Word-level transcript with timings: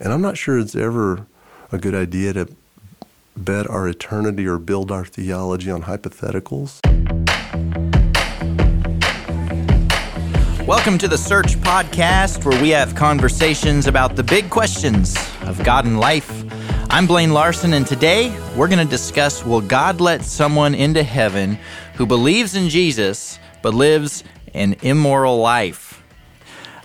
And 0.00 0.12
I'm 0.12 0.20
not 0.20 0.36
sure 0.36 0.58
it's 0.58 0.74
ever 0.74 1.24
a 1.70 1.78
good 1.78 1.94
idea 1.94 2.32
to 2.32 2.48
bet 3.36 3.70
our 3.70 3.86
eternity 3.86 4.44
or 4.44 4.58
build 4.58 4.90
our 4.90 5.04
theology 5.04 5.70
on 5.70 5.82
hypotheticals. 5.82 6.80
Welcome 10.66 10.98
to 10.98 11.06
the 11.06 11.16
Search 11.16 11.54
Podcast, 11.58 12.44
where 12.44 12.60
we 12.60 12.70
have 12.70 12.96
conversations 12.96 13.86
about 13.86 14.16
the 14.16 14.24
big 14.24 14.50
questions 14.50 15.16
of 15.42 15.62
God 15.62 15.84
and 15.84 16.00
life. 16.00 16.42
I'm 16.90 17.06
Blaine 17.06 17.32
Larson, 17.32 17.72
and 17.74 17.86
today 17.86 18.36
we're 18.56 18.66
going 18.66 18.84
to 18.84 18.90
discuss 18.90 19.44
Will 19.44 19.60
God 19.60 20.00
let 20.00 20.24
someone 20.24 20.74
into 20.74 21.04
heaven 21.04 21.56
who 21.94 22.04
believes 22.04 22.56
in 22.56 22.68
Jesus 22.68 23.38
but 23.62 23.74
lives 23.74 24.24
an 24.54 24.74
immoral 24.82 25.38
life? 25.38 25.83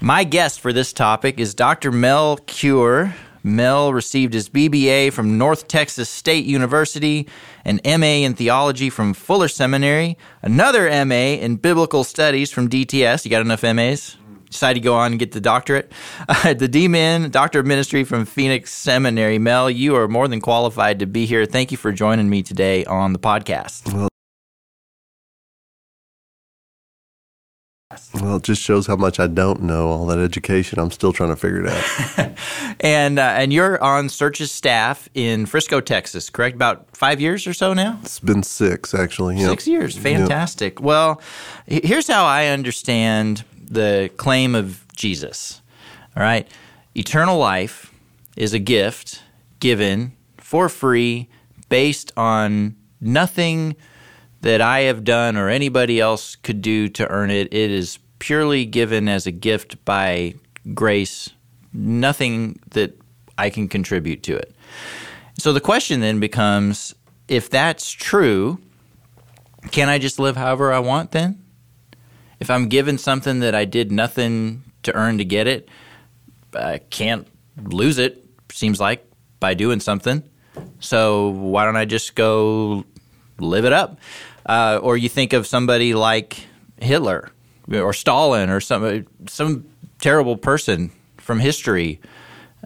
My 0.02 0.23
guest 0.23 0.61
for 0.61 0.71
this 0.71 0.93
topic 0.93 1.41
is 1.41 1.54
Dr. 1.54 1.91
Mel 1.91 2.38
Cure. 2.38 3.13
Mel 3.43 3.91
received 3.91 4.34
his 4.34 4.49
BBA 4.49 5.12
from 5.12 5.38
North 5.38 5.67
Texas 5.67 6.09
State 6.09 6.45
University, 6.45 7.27
an 7.66 7.81
MA 7.84 8.23
in 8.23 8.34
theology 8.34 8.90
from 8.90 9.13
Fuller 9.13 9.49
Seminary, 9.49 10.17
another 10.41 10.84
MA 11.05 11.35
in 11.35 11.57
biblical 11.57 12.05
studies 12.05 12.49
from 12.49 12.70
DTS. 12.70 13.26
You 13.26 13.31
got 13.31 13.41
enough 13.41 13.62
MAs? 13.62 14.16
Decided 14.49 14.80
to 14.80 14.84
go 14.85 14.95
on 14.95 15.12
and 15.12 15.20
get 15.20 15.34
the 15.34 15.41
doctorate. 15.41 15.91
Uh, 16.29 16.54
the 16.54 16.70
DMin, 16.70 17.29
Doctor 17.29 17.59
of 17.59 17.66
Ministry 17.66 18.05
from 18.05 18.23
Phoenix 18.23 18.71
Seminary. 18.71 19.38
Mel, 19.38 19.70
you 19.70 19.98
are 19.98 20.07
more 20.07 20.29
than 20.29 20.40
qualified 20.40 20.99
to 20.99 21.07
be 21.07 21.26
here. 21.26 21.45
Thank 21.45 21.71
you 21.71 21.77
for 21.77 21.91
joining 21.91 22.29
me 22.29 22.41
today 22.41 22.85
on 22.85 23.12
the 23.12 23.20
podcast. 23.20 23.93
Well, 23.93 24.07
Well, 28.13 28.38
it 28.38 28.44
just 28.44 28.62
shows 28.62 28.88
how 28.88 28.95
much 28.95 29.20
I 29.20 29.27
don't 29.27 29.62
know. 29.62 29.88
All 29.90 30.05
that 30.08 30.18
education, 30.18 30.80
I'm 30.80 30.90
still 30.90 31.13
trying 31.13 31.30
to 31.30 31.36
figure 31.36 31.66
it 31.66 31.68
out. 31.68 32.32
and 32.80 33.20
uh, 33.20 33.22
and 33.22 33.54
you're 33.54 33.82
on 33.84 34.09
Search's 34.09 34.52
staff 34.52 35.08
in 35.13 35.45
Frisco, 35.45 35.80
Texas, 35.80 36.30
correct? 36.30 36.55
About 36.55 36.88
five 36.98 37.21
years 37.21 37.46
or 37.46 37.54
so 37.54 37.74
now. 37.74 37.99
It's 38.02 38.20
been 38.20 38.41
six, 38.41 38.96
actually. 38.96 39.37
Yep. 39.37 39.49
Six 39.52 39.68
years, 39.68 39.98
fantastic. 39.98 40.80
Yep. 40.80 40.84
Well, 40.84 41.21
here's 41.68 42.07
how 42.07 42.26
I 42.26 42.48
understand 42.48 43.43
the 43.62 44.10
claim 44.18 44.55
of 44.55 44.85
Jesus. 44.96 45.62
All 46.18 46.24
right, 46.24 46.48
eternal 46.96 47.37
life 47.37 47.93
is 48.35 48.54
a 48.54 48.60
gift 48.60 49.21
given 49.60 50.13
for 50.37 50.68
free, 50.68 51.30
based 51.70 52.12
on 52.18 52.76
nothing 52.99 53.76
that 54.41 54.62
I 54.62 54.82
have 54.82 55.04
done 55.04 55.37
or 55.37 55.49
anybody 55.49 55.99
else 55.99 56.35
could 56.35 56.62
do 56.62 56.87
to 56.90 57.07
earn 57.09 57.29
it. 57.29 57.54
It 57.54 57.71
is 57.71 57.99
purely 58.20 58.65
given 58.65 59.07
as 59.07 59.27
a 59.27 59.31
gift 59.31 59.84
by 59.85 60.35
grace, 60.73 61.29
nothing 61.73 62.59
that 62.71 62.99
I 63.37 63.49
can 63.49 63.68
contribute 63.68 64.23
to 64.23 64.35
it. 64.35 64.56
So 65.38 65.53
the 65.53 65.62
question 65.62 66.01
then 66.01 66.19
becomes 66.19 66.94
if 67.28 67.50
that's 67.50 67.91
true, 67.91 68.59
can 69.72 69.90
I 69.90 69.97
just 69.97 70.19
live 70.19 70.35
however 70.35 70.74
I 70.74 70.79
want 70.79 71.12
then? 71.12 71.44
If 72.40 72.50
I'm 72.50 72.69
given 72.69 72.97
something 72.97 73.40
that 73.40 73.53
I 73.53 73.66
did 73.66 73.91
nothing 73.91 74.63
to 74.84 74.96
earn 74.96 75.18
to 75.18 75.25
get 75.25 75.47
it, 75.47 75.69
I 76.53 76.79
can't 76.90 77.28
lose 77.62 77.97
it, 78.00 78.25
seems 78.51 78.79
like, 78.79 79.06
by 79.40 79.53
doing 79.53 79.79
something. 79.79 80.24
So 80.79 81.29
why 81.29 81.66
don't 81.66 81.75
I 81.75 81.85
just 81.85 82.16
go 82.16 82.85
live 83.40 83.66
it 83.66 83.73
up? 83.73 84.00
Uh, 84.45 84.79
or 84.81 84.97
you 84.97 85.09
think 85.09 85.34
of 85.34 85.45
somebody 85.45 85.94
like 85.94 86.47
Hitler 86.78 87.31
or 87.72 87.94
Stalin 87.94 88.50
or 88.50 88.59
some 88.59 89.06
some 89.28 89.66
terrible 90.00 90.38
person 90.38 90.91
from 91.18 91.40
history. 91.40 92.00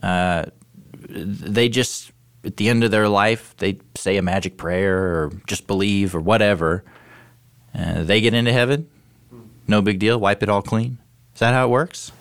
Uh, 0.01 0.45
they 1.09 1.69
just 1.69 2.11
at 2.45 2.57
the 2.57 2.69
end 2.69 2.83
of 2.83 2.91
their 2.91 3.07
life 3.09 3.55
they 3.57 3.79
say 3.95 4.17
a 4.17 4.21
magic 4.21 4.57
prayer 4.57 4.97
or 4.97 5.31
just 5.47 5.67
believe 5.67 6.15
or 6.15 6.21
whatever. 6.21 6.83
Uh, 7.75 8.03
they 8.03 8.21
get 8.21 8.33
into 8.33 8.53
heaven. 8.53 8.87
No 9.67 9.81
big 9.81 9.99
deal. 9.99 10.19
Wipe 10.19 10.43
it 10.43 10.49
all 10.49 10.61
clean. 10.61 10.97
Is 11.33 11.39
that 11.39 11.53
how 11.53 11.65
it 11.65 11.69
works? 11.69 12.11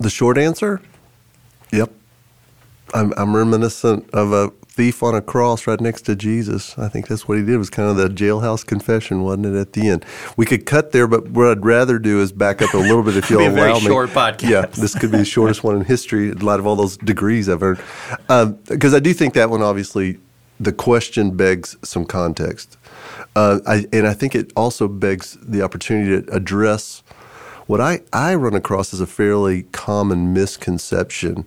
The 0.00 0.10
short 0.10 0.38
answer, 0.38 0.80
yep. 1.72 1.90
I'm, 2.94 3.12
I'm 3.16 3.34
reminiscent 3.34 4.08
of 4.10 4.32
a 4.32 4.52
thief 4.78 5.02
on 5.02 5.12
a 5.12 5.20
cross 5.20 5.66
right 5.66 5.80
next 5.80 6.02
to 6.02 6.14
Jesus. 6.14 6.78
I 6.78 6.86
think 6.86 7.08
that's 7.08 7.26
what 7.26 7.36
he 7.36 7.42
did. 7.44 7.54
It 7.54 7.58
was 7.58 7.68
kind 7.68 7.90
of 7.90 7.96
the 7.96 8.08
jailhouse 8.08 8.64
confession, 8.64 9.24
wasn't 9.24 9.46
it? 9.46 9.56
At 9.56 9.72
the 9.72 9.88
end, 9.88 10.04
we 10.36 10.46
could 10.46 10.66
cut 10.66 10.92
there, 10.92 11.08
but 11.08 11.30
what 11.30 11.48
I'd 11.48 11.66
rather 11.66 11.98
do 11.98 12.20
is 12.20 12.30
back 12.30 12.62
up 12.62 12.72
a 12.74 12.76
little 12.76 13.02
bit 13.02 13.16
if 13.16 13.28
you'll 13.30 13.42
allow 13.42 13.54
very 13.54 13.74
me. 13.74 13.80
Short 13.80 14.10
podcast. 14.10 14.48
Yeah, 14.48 14.66
this 14.66 14.96
could 14.96 15.10
be 15.10 15.18
the 15.18 15.24
shortest 15.24 15.64
one 15.64 15.74
in 15.74 15.84
history. 15.84 16.30
In 16.30 16.38
light 16.38 16.60
of 16.60 16.66
all 16.68 16.76
those 16.76 16.96
degrees 16.96 17.48
I've 17.48 17.60
earned, 17.60 17.80
because 18.68 18.92
um, 18.92 18.96
I 18.96 19.00
do 19.00 19.12
think 19.12 19.34
that 19.34 19.50
one 19.50 19.62
obviously 19.62 20.20
the 20.60 20.72
question 20.72 21.36
begs 21.36 21.76
some 21.82 22.04
context, 22.04 22.78
uh, 23.34 23.58
I, 23.66 23.84
and 23.92 24.06
I 24.06 24.14
think 24.14 24.36
it 24.36 24.52
also 24.54 24.86
begs 24.86 25.36
the 25.42 25.60
opportunity 25.60 26.24
to 26.24 26.32
address 26.32 27.02
what 27.68 27.82
I, 27.82 28.00
I 28.14 28.34
run 28.34 28.54
across 28.54 28.94
as 28.94 29.00
a 29.00 29.06
fairly 29.06 29.64
common 29.72 30.32
misconception. 30.32 31.46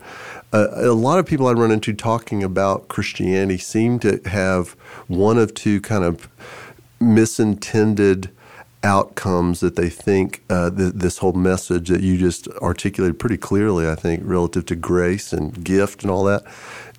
Uh, 0.53 0.67
a 0.75 0.93
lot 0.93 1.17
of 1.17 1.25
people 1.25 1.47
I 1.47 1.53
run 1.53 1.71
into 1.71 1.93
talking 1.93 2.43
about 2.43 2.87
Christianity 2.89 3.57
seem 3.57 3.97
to 3.99 4.21
have 4.25 4.73
one 5.07 5.39
of 5.39 5.55
two 5.55 5.81
kind 5.81 6.03
of 6.03 6.29
misintended 7.01 8.29
outcomes 8.83 9.59
that 9.59 9.75
they 9.75 9.89
think 9.89 10.43
uh, 10.49 10.69
th- 10.71 10.93
this 10.93 11.19
whole 11.19 11.33
message 11.33 11.89
that 11.89 12.01
you 12.01 12.17
just 12.17 12.47
articulated 12.59 13.19
pretty 13.19 13.37
clearly, 13.37 13.87
I 13.87 13.95
think, 13.95 14.21
relative 14.23 14.65
to 14.67 14.75
grace 14.75 15.33
and 15.33 15.63
gift 15.63 16.03
and 16.03 16.11
all 16.11 16.23
that, 16.25 16.43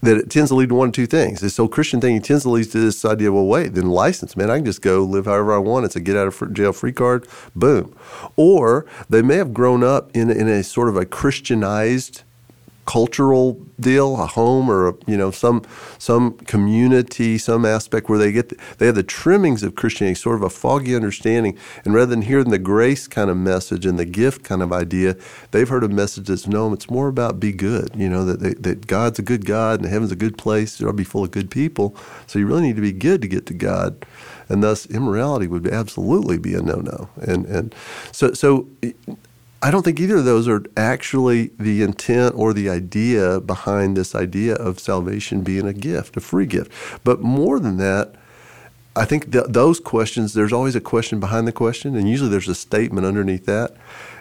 that 0.00 0.16
it 0.16 0.30
tends 0.30 0.50
to 0.50 0.54
lead 0.54 0.68
to 0.70 0.74
one 0.74 0.88
of 0.88 0.94
two 0.94 1.06
things. 1.06 1.40
This 1.40 1.56
whole 1.56 1.68
Christian 1.68 2.00
thing 2.00 2.16
it 2.16 2.24
tends 2.24 2.42
to 2.42 2.50
lead 2.50 2.70
to 2.70 2.78
this 2.78 3.04
idea, 3.04 3.32
well, 3.32 3.46
wait, 3.46 3.74
then 3.74 3.88
license, 3.90 4.36
man, 4.36 4.50
I 4.50 4.56
can 4.56 4.64
just 4.64 4.82
go 4.82 5.02
live 5.02 5.26
however 5.26 5.54
I 5.54 5.58
want. 5.58 5.84
It's 5.84 5.96
a 5.96 6.00
get 6.00 6.16
out 6.16 6.28
of 6.28 6.52
jail 6.52 6.72
free 6.72 6.92
card, 6.92 7.26
boom. 7.54 7.96
Or 8.36 8.86
they 9.08 9.22
may 9.22 9.36
have 9.36 9.54
grown 9.54 9.82
up 9.84 10.10
in, 10.14 10.30
in 10.30 10.48
a 10.48 10.62
sort 10.62 10.88
of 10.88 10.96
a 10.96 11.04
Christianized 11.04 12.22
cultural 12.84 13.54
deal, 13.78 14.20
a 14.20 14.26
home 14.26 14.70
or 14.70 14.88
a, 14.88 14.94
you 15.06 15.16
know 15.16 15.30
some 15.30 15.62
some 15.98 16.32
community, 16.38 17.38
some 17.38 17.64
aspect 17.64 18.08
where 18.08 18.18
they 18.18 18.32
get 18.32 18.48
the, 18.48 18.56
they 18.78 18.86
have 18.86 18.94
the 18.94 19.02
trimmings 19.02 19.62
of 19.62 19.74
Christianity, 19.74 20.14
sort 20.14 20.36
of 20.36 20.42
a 20.42 20.50
foggy 20.50 20.94
understanding, 20.94 21.56
and 21.84 21.94
rather 21.94 22.06
than 22.06 22.22
hearing 22.22 22.50
the 22.50 22.58
grace 22.58 23.06
kind 23.06 23.30
of 23.30 23.36
message 23.36 23.86
and 23.86 23.98
the 23.98 24.04
gift 24.04 24.44
kind 24.44 24.62
of 24.62 24.72
idea, 24.72 25.16
they've 25.52 25.68
heard 25.68 25.84
a 25.84 25.88
message 25.88 26.28
that's 26.28 26.46
no, 26.46 26.72
it's 26.72 26.90
more 26.90 27.08
about 27.08 27.40
be 27.40 27.52
good. 27.52 27.90
You 27.94 28.08
know 28.08 28.24
that 28.24 28.40
they, 28.40 28.54
that 28.54 28.86
God's 28.86 29.18
a 29.18 29.22
good 29.22 29.46
God 29.46 29.80
and 29.80 29.88
heaven's 29.88 30.12
a 30.12 30.16
good 30.16 30.36
place. 30.36 30.80
It'll 30.80 30.92
be 30.92 31.04
full 31.04 31.24
of 31.24 31.30
good 31.30 31.50
people. 31.50 31.96
So 32.26 32.38
you 32.38 32.46
really 32.46 32.62
need 32.62 32.76
to 32.76 32.82
be 32.82 32.92
good 32.92 33.22
to 33.22 33.28
get 33.28 33.46
to 33.46 33.54
God 33.54 34.04
and 34.48 34.62
thus 34.62 34.86
immorality 34.86 35.46
would 35.46 35.66
absolutely 35.66 36.38
be 36.38 36.54
a 36.54 36.60
no-no. 36.60 37.08
And 37.16 37.46
and 37.46 37.74
so 38.12 38.34
so 38.34 38.68
I 39.64 39.70
don't 39.70 39.84
think 39.84 40.00
either 40.00 40.16
of 40.16 40.24
those 40.24 40.48
are 40.48 40.64
actually 40.76 41.52
the 41.56 41.82
intent 41.82 42.34
or 42.36 42.52
the 42.52 42.68
idea 42.68 43.40
behind 43.40 43.96
this 43.96 44.12
idea 44.12 44.56
of 44.56 44.80
salvation 44.80 45.42
being 45.42 45.68
a 45.68 45.72
gift, 45.72 46.16
a 46.16 46.20
free 46.20 46.46
gift. 46.46 46.72
But 47.04 47.20
more 47.20 47.60
than 47.60 47.76
that, 47.76 48.16
I 48.96 49.04
think 49.04 49.30
th- 49.30 49.46
those 49.48 49.78
questions, 49.78 50.34
there's 50.34 50.52
always 50.52 50.74
a 50.74 50.80
question 50.80 51.20
behind 51.20 51.46
the 51.46 51.52
question, 51.52 51.94
and 51.94 52.10
usually 52.10 52.28
there's 52.28 52.48
a 52.48 52.56
statement 52.56 53.06
underneath 53.06 53.46
that. 53.46 53.76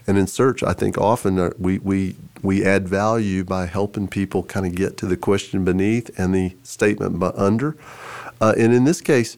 And 0.06 0.16
in 0.16 0.28
search, 0.28 0.62
I 0.62 0.74
think 0.74 1.00
often 1.00 1.40
uh, 1.40 1.50
we, 1.58 1.79
we, 1.79 2.16
we 2.44 2.63
add 2.63 2.88
value 2.88 3.44
by 3.44 3.66
helping 3.66 4.08
people 4.08 4.44
kind 4.44 4.68
of 4.68 4.75
get 4.75 4.96
to 4.97 5.08
the 5.08 5.18
question 5.18 5.66
beneath 5.66 6.12
and 6.19 6.35
the 6.35 6.56
statement 6.63 7.22
under. 7.35 7.75
Uh, 8.40 8.53
and 8.58 8.73
in 8.73 8.84
this 8.84 9.02
case, 9.02 9.38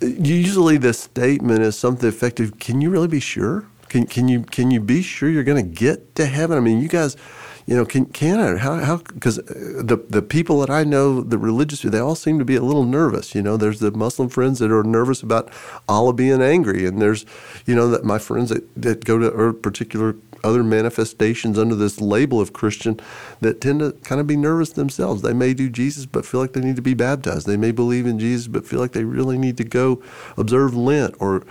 usually 0.00 0.76
the 0.76 0.92
statement 0.92 1.60
is 1.60 1.78
something 1.78 2.08
effective. 2.08 2.58
Can 2.58 2.82
you 2.82 2.90
really 2.90 3.08
be 3.08 3.20
sure? 3.20 3.66
Can 3.96 4.06
can 4.06 4.28
you 4.28 4.42
can 4.42 4.70
you 4.70 4.80
be 4.80 5.00
sure 5.00 5.30
you're 5.30 5.42
going 5.42 5.64
to 5.64 5.70
get 5.70 6.14
to 6.16 6.26
heaven? 6.26 6.58
I 6.58 6.60
mean, 6.60 6.82
you 6.82 6.88
guys, 6.88 7.16
you 7.66 7.74
know, 7.74 7.84
can 7.84 8.06
can 8.06 8.38
I, 8.38 8.56
how 8.56 8.76
how 8.76 8.96
because 8.98 9.38
uh, 9.40 9.42
the 9.82 9.98
the 10.08 10.22
people 10.22 10.60
that 10.60 10.70
I 10.70 10.84
know, 10.84 11.20
the 11.20 11.38
religious, 11.38 11.82
they 11.82 11.98
all 11.98 12.14
seem 12.14 12.38
to 12.38 12.44
be 12.44 12.56
a 12.56 12.62
little 12.62 12.84
nervous. 12.84 13.34
You 13.34 13.42
know, 13.42 13.56
there's 13.56 13.80
the 13.80 13.90
Muslim 13.90 14.28
friends 14.28 14.60
that 14.60 14.70
are 14.70 14.84
nervous 14.84 15.22
about 15.22 15.50
Allah 15.88 16.12
being 16.12 16.40
angry, 16.40 16.86
and 16.86 17.02
there's, 17.02 17.26
you 17.66 17.74
know, 17.74 17.88
that 17.90 18.04
my 18.04 18.18
friends 18.18 18.50
that, 18.50 18.64
that 18.76 19.04
go 19.04 19.18
to 19.18 19.52
particular 19.52 20.14
other 20.44 20.62
manifestations 20.62 21.58
under 21.58 21.74
this 21.74 22.00
label 22.00 22.40
of 22.40 22.52
Christian 22.52 23.00
that 23.40 23.60
tend 23.60 23.80
to 23.80 23.92
kind 24.04 24.20
of 24.20 24.26
be 24.26 24.36
nervous 24.36 24.70
themselves. 24.70 25.22
They 25.22 25.32
may 25.32 25.54
do 25.54 25.68
Jesus 25.68 26.06
but 26.06 26.24
feel 26.24 26.40
like 26.40 26.52
they 26.52 26.60
need 26.60 26.76
to 26.76 26.82
be 26.82 26.94
baptized. 26.94 27.46
They 27.46 27.56
may 27.56 27.72
believe 27.72 28.06
in 28.06 28.18
Jesus 28.18 28.46
but 28.46 28.66
feel 28.66 28.80
like 28.80 28.92
they 28.92 29.04
really 29.04 29.38
need 29.38 29.56
to 29.56 29.64
go 29.64 30.02
observe 30.36 30.76
Lent 30.76 31.14
or 31.18 31.42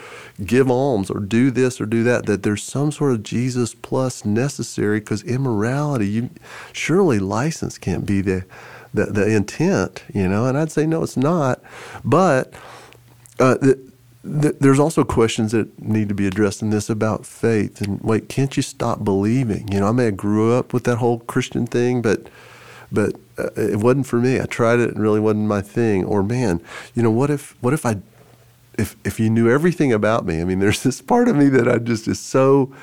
give 0.45 0.69
alms 0.71 1.09
or 1.09 1.19
do 1.19 1.51
this 1.51 1.81
or 1.81 1.85
do 1.85 2.03
that. 2.03 2.25
That 2.25 2.43
there's 2.43 2.63
some 2.63 2.91
sort 2.91 3.11
of 3.11 3.23
Jesus 3.23 3.75
plus 3.75 4.23
necessary 4.25 4.99
because 4.99 5.23
immorality, 5.23 6.04
you 6.05 6.29
surely 6.73 7.19
license 7.19 7.77
can't 7.77 8.05
be 8.05 8.21
the, 8.21 8.45
the, 8.93 9.05
the 9.05 9.35
intent, 9.35 10.03
you 10.13 10.27
know. 10.27 10.45
And 10.45 10.57
I'd 10.57 10.71
say 10.71 10.85
no, 10.85 11.03
it's 11.03 11.17
not. 11.17 11.61
But 12.03 12.53
uh, 13.39 13.55
the, 13.55 13.79
th- 14.23 14.55
there's 14.59 14.79
also 14.79 15.03
questions 15.03 15.51
that 15.51 15.81
need 15.81 16.09
to 16.09 16.15
be 16.15 16.27
addressed 16.27 16.61
in 16.61 16.69
this 16.69 16.89
about 16.89 17.25
faith. 17.25 17.81
And 17.81 18.01
wait, 18.01 18.29
can't 18.29 18.55
you 18.57 18.63
stop 18.63 19.03
believing? 19.03 19.67
You 19.71 19.79
know, 19.81 19.87
I 19.87 19.91
may 19.91 20.05
have 20.05 20.17
grew 20.17 20.53
up 20.53 20.73
with 20.73 20.83
that 20.85 20.97
whole 20.97 21.19
Christian 21.19 21.67
thing, 21.67 22.01
but 22.01 22.27
but 22.91 23.15
uh, 23.37 23.49
it 23.55 23.79
wasn't 23.79 24.07
for 24.07 24.19
me. 24.19 24.39
I 24.39 24.45
tried 24.45 24.79
it, 24.79 24.91
and 24.91 24.99
really 24.99 25.19
wasn't 25.19 25.47
my 25.47 25.61
thing. 25.61 26.05
Or 26.05 26.23
man, 26.23 26.61
you 26.93 27.03
know, 27.03 27.11
what 27.11 27.29
if 27.29 27.55
what 27.61 27.73
if 27.73 27.85
I 27.85 27.97
if 28.77 28.95
if 29.03 29.19
you 29.19 29.29
knew 29.29 29.49
everything 29.49 29.91
about 29.93 30.25
me? 30.25 30.41
I 30.41 30.43
mean, 30.43 30.59
there's 30.59 30.83
this 30.83 31.01
part 31.01 31.27
of 31.27 31.35
me 31.35 31.49
that 31.49 31.67
I 31.67 31.77
just 31.77 32.07
is 32.07 32.19
so 32.19 32.73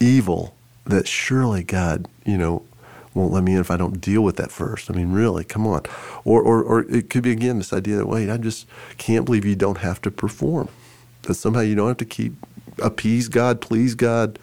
evil 0.00 0.55
that 0.86 1.06
surely 1.08 1.62
God, 1.62 2.08
you 2.24 2.38
know, 2.38 2.64
won't 3.14 3.32
let 3.32 3.42
me 3.42 3.54
in 3.54 3.60
if 3.60 3.70
I 3.70 3.76
don't 3.76 4.00
deal 4.00 4.22
with 4.22 4.36
that 4.36 4.52
first. 4.52 4.90
I 4.90 4.94
mean, 4.94 5.12
really, 5.12 5.42
come 5.42 5.66
on. 5.66 5.82
Or, 6.24 6.42
or, 6.42 6.62
or 6.62 6.80
it 6.82 7.08
could 7.10 7.22
be 7.22 7.32
again 7.32 7.58
this 7.58 7.72
idea 7.72 7.96
that 7.96 8.06
wait, 8.06 8.30
I 8.30 8.36
just 8.36 8.66
can't 8.98 9.24
believe 9.24 9.44
you 9.44 9.56
don't 9.56 9.78
have 9.78 10.00
to 10.02 10.10
perform. 10.10 10.68
That 11.22 11.34
somehow 11.34 11.60
you 11.60 11.74
don't 11.74 11.88
have 11.88 11.96
to 11.98 12.04
keep 12.04 12.34
appease 12.82 13.28
God, 13.28 13.60
please 13.60 13.94
God, 13.94 14.38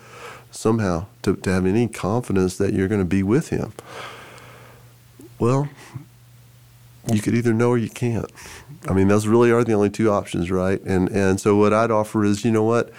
somehow 0.51 1.05
to, 1.21 1.35
to 1.35 1.51
have 1.51 1.65
any 1.65 1.87
confidence 1.87 2.57
that 2.57 2.73
you're 2.73 2.87
going 2.87 3.01
to 3.01 3.05
be 3.05 3.23
with 3.23 3.49
Him. 3.49 3.73
Well, 5.39 5.69
you 7.11 7.21
could 7.21 7.35
either 7.35 7.53
know 7.53 7.69
or 7.69 7.77
you 7.77 7.89
can't. 7.89 8.31
I 8.87 8.93
mean, 8.93 9.07
those 9.07 9.27
really 9.27 9.51
are 9.51 9.63
the 9.63 9.73
only 9.73 9.89
two 9.89 10.09
options, 10.11 10.49
right? 10.51 10.81
And 10.81 11.09
and 11.09 11.39
so 11.39 11.55
what 11.55 11.73
I'd 11.73 11.91
offer 11.91 12.25
is, 12.25 12.43
you 12.43 12.51
know 12.51 12.63
what, 12.63 12.91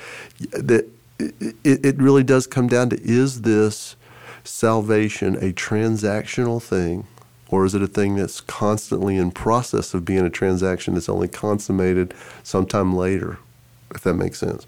that 0.52 0.88
it, 1.18 1.56
it 1.64 1.96
really 1.98 2.22
does 2.24 2.46
come 2.46 2.68
down 2.68 2.90
to 2.90 3.00
is 3.02 3.42
this 3.42 3.96
salvation 4.44 5.36
a 5.36 5.52
transactional 5.52 6.62
thing, 6.62 7.06
or 7.48 7.64
is 7.64 7.74
it 7.74 7.82
a 7.82 7.86
thing 7.86 8.16
that's 8.16 8.40
constantly 8.42 9.16
in 9.16 9.30
process 9.30 9.94
of 9.94 10.04
being 10.04 10.24
a 10.26 10.30
transaction 10.30 10.94
that's 10.94 11.08
only 11.08 11.28
consummated 11.28 12.14
sometime 12.42 12.94
later? 12.96 13.38
If 13.94 14.02
that 14.02 14.14
makes 14.14 14.38
sense. 14.38 14.66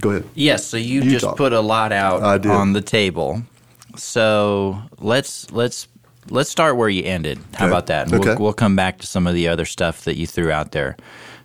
Go 0.00 0.10
ahead. 0.10 0.28
Yes. 0.34 0.66
So 0.66 0.76
you, 0.76 1.02
You 1.02 1.10
just 1.10 1.24
talk. 1.24 1.36
put 1.36 1.52
a 1.52 1.60
lot 1.60 1.92
out 1.92 2.22
on 2.46 2.72
the 2.72 2.80
table. 2.82 3.42
So 3.96 4.80
let's 4.98 5.50
let's 5.52 5.88
let's 6.30 6.50
start 6.50 6.76
where 6.76 6.88
you 6.88 7.04
ended. 7.04 7.38
How 7.54 7.66
Okay. 7.66 7.72
about 7.72 7.86
that? 7.86 8.06
And 8.06 8.14
Okay. 8.16 8.30
We'll, 8.30 8.38
we'll 8.38 8.52
come 8.52 8.76
back 8.76 8.98
to 9.00 9.06
some 9.06 9.26
of 9.26 9.34
the 9.34 9.48
other 9.48 9.64
stuff 9.64 10.04
that 10.04 10.16
you 10.16 10.26
threw 10.26 10.50
out 10.50 10.72
there. 10.72 10.96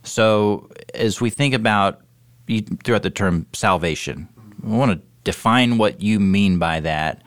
So 0.03 0.69
as 0.93 1.21
we 1.21 1.29
think 1.29 1.53
about 1.53 2.01
you 2.49 2.61
threw 2.83 2.95
out 2.95 3.03
the 3.03 3.09
term 3.09 3.45
salvation, 3.53 4.27
I 4.65 4.67
want 4.67 4.91
to 4.91 5.01
define 5.23 5.77
what 5.77 6.01
you 6.01 6.19
mean 6.19 6.59
by 6.59 6.79
that, 6.81 7.21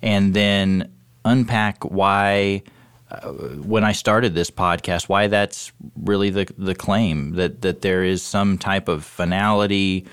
and 0.00 0.34
then 0.34 0.90
unpack 1.24 1.84
why. 1.84 2.62
Uh, 3.10 3.30
when 3.60 3.84
I 3.84 3.92
started 3.92 4.34
this 4.34 4.50
podcast, 4.50 5.06
why 5.06 5.26
that's 5.26 5.70
really 5.96 6.30
the 6.30 6.50
the 6.56 6.74
claim 6.74 7.32
that 7.32 7.60
that 7.60 7.82
there 7.82 8.02
is 8.02 8.22
some 8.22 8.56
type 8.56 8.88
of 8.88 9.04
finality, 9.04 10.06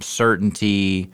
certainty 0.00 1.10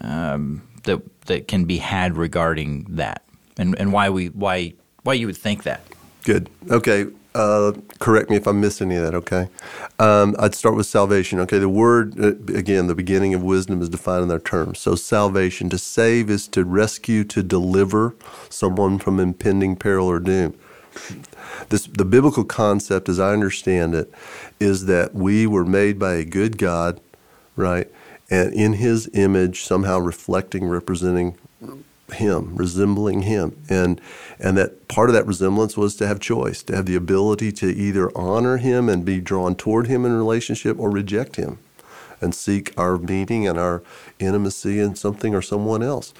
um, 0.00 0.66
that 0.84 1.02
that 1.26 1.48
can 1.48 1.66
be 1.66 1.76
had 1.76 2.16
regarding 2.16 2.86
that, 2.88 3.22
and 3.58 3.78
and 3.78 3.92
why 3.92 4.08
we 4.08 4.28
why 4.28 4.72
why 5.02 5.12
you 5.12 5.26
would 5.26 5.36
think 5.36 5.64
that. 5.64 5.82
Good. 6.24 6.48
Okay. 6.70 7.06
Uh, 7.36 7.72
correct 8.00 8.30
me 8.30 8.36
if 8.36 8.48
I 8.48 8.52
miss 8.52 8.82
any 8.82 8.96
of 8.96 9.04
that. 9.04 9.14
Okay. 9.14 9.48
Um, 9.98 10.36
I'd 10.38 10.54
start 10.54 10.76
with 10.76 10.86
salvation. 10.86 11.40
Okay. 11.40 11.58
The 11.58 11.68
word 11.68 12.18
uh, 12.20 12.28
again, 12.56 12.88
the 12.88 12.96
beginning 12.96 13.34
of 13.34 13.42
wisdom 13.42 13.82
is 13.82 13.90
defined 13.90 14.24
in 14.24 14.28
their 14.28 14.40
terms. 14.40 14.80
So 14.80 14.96
salvation, 14.96 15.70
to 15.70 15.78
save, 15.78 16.30
is 16.30 16.48
to 16.48 16.64
rescue, 16.64 17.24
to 17.24 17.42
deliver 17.42 18.16
someone 18.50 18.98
from 18.98 19.20
impending 19.20 19.76
peril 19.76 20.08
or 20.08 20.20
doom. 20.20 20.54
This, 21.70 21.86
the 21.86 22.06
biblical 22.06 22.44
concept, 22.44 23.08
as 23.08 23.20
I 23.20 23.32
understand 23.32 23.94
it, 23.94 24.12
is 24.60 24.86
that 24.86 25.14
we 25.14 25.46
were 25.46 25.66
made 25.66 25.98
by 25.98 26.14
a 26.14 26.24
good 26.24 26.58
God, 26.58 27.00
right? 27.56 27.90
And 28.30 28.54
in 28.54 28.74
His 28.74 29.10
image, 29.14 29.62
somehow 29.62 29.98
reflecting, 29.98 30.68
representing 30.68 31.38
him, 32.12 32.54
resembling 32.56 33.22
him. 33.22 33.56
And 33.68 34.00
and 34.38 34.56
that 34.56 34.88
part 34.88 35.08
of 35.08 35.14
that 35.14 35.26
resemblance 35.26 35.76
was 35.76 35.96
to 35.96 36.06
have 36.06 36.20
choice, 36.20 36.62
to 36.64 36.76
have 36.76 36.86
the 36.86 36.94
ability 36.94 37.52
to 37.52 37.66
either 37.66 38.16
honor 38.16 38.58
him 38.58 38.88
and 38.88 39.04
be 39.04 39.20
drawn 39.20 39.54
toward 39.54 39.86
him 39.86 40.04
in 40.04 40.12
relationship 40.12 40.78
or 40.78 40.90
reject 40.90 41.36
him 41.36 41.58
and 42.20 42.34
seek 42.34 42.72
our 42.78 42.96
meaning 42.96 43.46
and 43.46 43.58
our 43.58 43.82
intimacy 44.18 44.80
in 44.80 44.94
something 44.94 45.34
or 45.34 45.42
someone 45.42 45.82
else. 45.82 46.14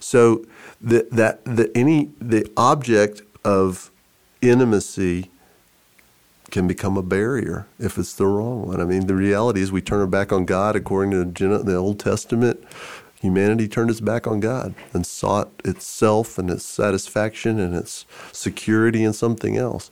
So 0.00 0.44
that 0.80 1.10
that 1.10 1.44
the 1.44 1.70
any 1.76 2.10
the 2.20 2.50
object 2.56 3.22
of 3.44 3.90
intimacy 4.42 5.30
can 6.50 6.68
become 6.68 6.96
a 6.96 7.02
barrier 7.02 7.66
if 7.78 7.98
it's 7.98 8.14
the 8.14 8.26
wrong 8.26 8.66
one. 8.66 8.80
I 8.80 8.84
mean, 8.84 9.06
the 9.06 9.14
reality 9.14 9.60
is 9.60 9.72
we 9.72 9.80
turn 9.82 10.00
our 10.00 10.06
back 10.06 10.32
on 10.32 10.44
God 10.44 10.76
according 10.76 11.34
to 11.34 11.58
the 11.58 11.74
Old 11.74 11.98
Testament. 11.98 12.64
Humanity 13.20 13.66
turned 13.66 13.90
its 13.90 14.00
back 14.00 14.26
on 14.26 14.40
God 14.40 14.74
and 14.92 15.06
sought 15.06 15.50
itself 15.64 16.38
and 16.38 16.50
its 16.50 16.64
satisfaction 16.64 17.58
and 17.58 17.74
its 17.74 18.04
security 18.32 19.02
in 19.02 19.12
something 19.12 19.56
else. 19.56 19.90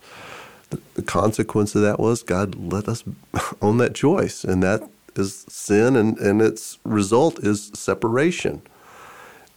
The, 0.69 0.79
the 0.95 1.01
consequence 1.01 1.75
of 1.75 1.81
that 1.81 1.99
was 1.99 2.23
God 2.23 2.55
let 2.55 2.87
us 2.87 3.03
own 3.61 3.77
that 3.77 3.95
choice, 3.95 4.43
and 4.43 4.61
that 4.63 4.87
is 5.15 5.45
sin, 5.47 5.95
and, 5.95 6.17
and 6.19 6.41
its 6.41 6.77
result 6.83 7.39
is 7.39 7.71
separation. 7.73 8.61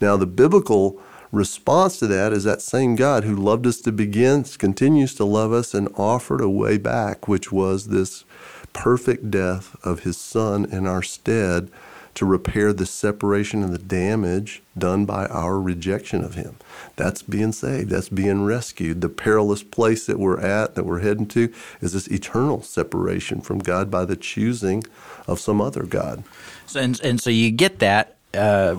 Now, 0.01 0.17
the 0.17 0.27
biblical 0.27 1.01
response 1.33 1.99
to 1.99 2.07
that 2.07 2.33
is 2.33 2.45
that 2.45 2.63
same 2.63 2.97
God 2.97 3.25
who 3.25 3.37
loved 3.37 3.67
us 3.67 3.81
to 3.83 3.93
begin 3.93 4.45
continues 4.45 5.15
to 5.17 5.25
love 5.25 5.53
us 5.53 5.75
and 5.75 5.89
offered 5.97 6.41
a 6.41 6.49
way 6.49 6.79
back, 6.79 7.29
which 7.29 7.53
was 7.53 7.89
this 7.89 8.25
perfect 8.73 9.31
death 9.31 9.77
of 9.85 10.01
his 10.01 10.17
son 10.17 10.65
in 10.65 10.87
our 10.87 11.03
stead 11.03 11.71
to 12.19 12.27
repair 12.27 12.73
the 12.73 12.87
separation 12.87 13.63
and 13.63 13.73
the 13.73 13.79
damage 13.79 14.63
done 14.77 15.05
by 15.05 15.27
our 15.27 15.61
rejection 15.61 16.25
of 16.25 16.35
him. 16.35 16.57
That's 16.97 17.23
being 17.23 17.53
saved, 17.53 17.91
that's 17.91 18.09
being 18.09 18.45
rescued. 18.45 19.01
The 19.01 19.09
perilous 19.09 19.63
place 19.63 20.07
that 20.07 20.19
we're 20.19 20.41
at, 20.41 20.75
that 20.75 20.85
we're 20.85 21.01
heading 21.01 21.27
to, 21.29 21.53
is 21.81 21.93
this 21.93 22.09
eternal 22.09 22.63
separation 22.63 23.41
from 23.41 23.61
God 23.61 23.91
by 23.91 24.05
the 24.05 24.17
choosing 24.17 24.83
of 25.29 25.39
some 25.41 25.61
other 25.61 25.85
God. 25.85 26.25
So, 26.67 26.81
and 26.81 27.01
and 27.03 27.21
so 27.21 27.31
you 27.31 27.51
get 27.53 27.79
that. 27.81 28.17
Uh, 28.35 28.77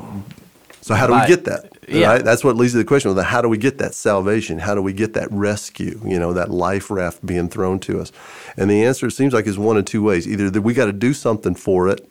So 0.82 0.96
how 0.96 1.08
do 1.08 1.14
Right. 1.14 1.30
we 1.30 1.36
get 1.36 1.46
that? 1.46 1.74
Yeah. 1.88 2.08
Right? 2.08 2.24
That's 2.26 2.44
what 2.44 2.56
leads 2.58 2.74
to 2.74 2.78
the 2.80 2.86
question: 2.86 3.14
well, 3.14 3.24
how 3.24 3.42
do 3.42 3.50
we 3.50 3.58
get 3.58 3.78
that 3.80 3.94
salvation? 3.96 4.60
How 4.60 4.76
do 4.76 4.82
we 4.82 4.94
get 4.94 5.14
that 5.14 5.30
rescue? 5.32 6.00
You 6.06 6.20
know, 6.20 6.34
that 6.34 6.50
life 6.52 6.90
raft 6.92 7.26
being 7.26 7.50
thrown 7.50 7.80
to 7.82 8.00
us. 8.02 8.12
And 8.58 8.70
the 8.70 8.86
answer 8.86 9.08
it 9.08 9.12
seems 9.12 9.34
like 9.34 9.48
is 9.48 9.58
one 9.58 9.78
of 9.78 9.86
two 9.86 10.04
ways: 10.04 10.28
either 10.28 10.50
that 10.50 10.62
we 10.62 10.74
got 10.74 10.86
to 10.86 10.94
do 10.94 11.14
something 11.14 11.56
for 11.56 11.90
it, 11.90 12.10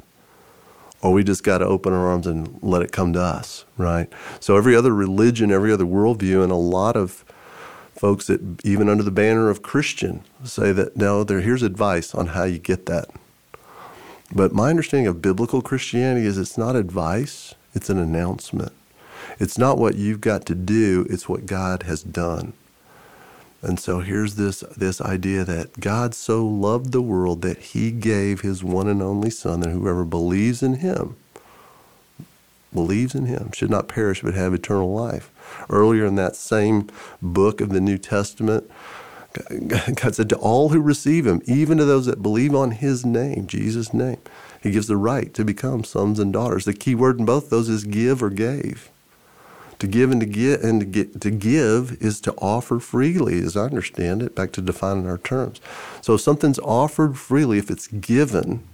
or 1.02 1.12
we 1.12 1.24
just 1.24 1.44
got 1.44 1.58
to 1.58 1.66
open 1.66 1.92
our 1.92 2.08
arms 2.08 2.26
and 2.26 2.58
let 2.62 2.82
it 2.82 2.92
come 2.92 3.12
to 3.12 3.20
us. 3.20 3.64
Right. 3.76 4.12
So 4.40 4.56
every 4.56 4.74
other 4.74 4.92
religion, 4.92 5.52
every 5.52 5.72
other 5.72 5.84
worldview, 5.84 6.42
and 6.42 6.52
a 6.52 6.56
lot 6.56 6.96
of 6.96 7.24
folks 7.94 8.26
that 8.28 8.40
even 8.64 8.88
under 8.88 9.02
the 9.02 9.10
banner 9.10 9.50
of 9.50 9.62
Christian 9.62 10.22
say 10.44 10.72
that 10.72 10.96
no, 10.96 11.24
there 11.24 11.40
here's 11.40 11.62
advice 11.62 12.14
on 12.14 12.28
how 12.28 12.44
you 12.44 12.58
get 12.58 12.86
that. 12.86 13.08
But 14.32 14.52
my 14.52 14.70
understanding 14.70 15.06
of 15.06 15.22
biblical 15.22 15.62
Christianity 15.62 16.26
is 16.26 16.38
it's 16.38 16.58
not 16.58 16.76
advice, 16.76 17.54
it's 17.74 17.88
an 17.88 17.98
announcement. 17.98 18.72
It's 19.40 19.58
not 19.58 19.78
what 19.78 19.94
you've 19.94 20.20
got 20.20 20.46
to 20.46 20.54
do, 20.54 21.06
it's 21.08 21.28
what 21.28 21.46
God 21.46 21.84
has 21.84 22.02
done. 22.02 22.52
And 23.60 23.80
so 23.80 24.00
here's 24.00 24.36
this, 24.36 24.60
this 24.76 25.00
idea 25.00 25.44
that 25.44 25.80
God 25.80 26.14
so 26.14 26.46
loved 26.46 26.92
the 26.92 27.02
world 27.02 27.42
that 27.42 27.58
he 27.58 27.90
gave 27.90 28.42
his 28.42 28.62
one 28.62 28.86
and 28.88 29.02
only 29.02 29.30
Son, 29.30 29.60
that 29.60 29.70
whoever 29.70 30.04
believes 30.04 30.62
in 30.62 30.74
him, 30.74 31.16
believes 32.72 33.14
in 33.14 33.26
him, 33.26 33.50
should 33.52 33.70
not 33.70 33.88
perish 33.88 34.22
but 34.22 34.34
have 34.34 34.54
eternal 34.54 34.94
life. 34.94 35.32
Earlier 35.68 36.06
in 36.06 36.14
that 36.16 36.36
same 36.36 36.88
book 37.20 37.60
of 37.60 37.70
the 37.70 37.80
New 37.80 37.98
Testament, 37.98 38.70
God 39.94 40.14
said, 40.14 40.28
To 40.28 40.36
all 40.36 40.68
who 40.70 40.80
receive 40.80 41.26
him, 41.26 41.42
even 41.46 41.78
to 41.78 41.84
those 41.84 42.06
that 42.06 42.22
believe 42.22 42.54
on 42.54 42.72
his 42.72 43.04
name, 43.04 43.46
Jesus' 43.46 43.92
name, 43.92 44.18
he 44.62 44.70
gives 44.70 44.86
the 44.86 44.96
right 44.96 45.32
to 45.34 45.44
become 45.44 45.84
sons 45.84 46.18
and 46.18 46.32
daughters. 46.32 46.64
The 46.64 46.74
key 46.74 46.94
word 46.94 47.18
in 47.18 47.24
both 47.24 47.50
those 47.50 47.68
is 47.68 47.84
give 47.84 48.22
or 48.22 48.30
gave. 48.30 48.90
To 49.78 49.86
give 49.86 50.10
and 50.10 50.20
to 50.20 50.26
get 50.26 50.60
and 50.62 50.80
to 50.80 50.86
get 50.86 51.20
to 51.20 51.30
give 51.30 51.96
is 52.00 52.20
to 52.22 52.34
offer 52.38 52.80
freely, 52.80 53.40
as 53.40 53.56
I 53.56 53.62
understand 53.62 54.22
it, 54.22 54.34
back 54.34 54.50
to 54.52 54.60
defining 54.60 55.06
our 55.06 55.18
terms. 55.18 55.60
So 56.00 56.14
if 56.14 56.20
something's 56.20 56.58
offered 56.58 57.16
freely, 57.16 57.58
if 57.58 57.70
it's 57.70 57.86
given, 57.86 58.64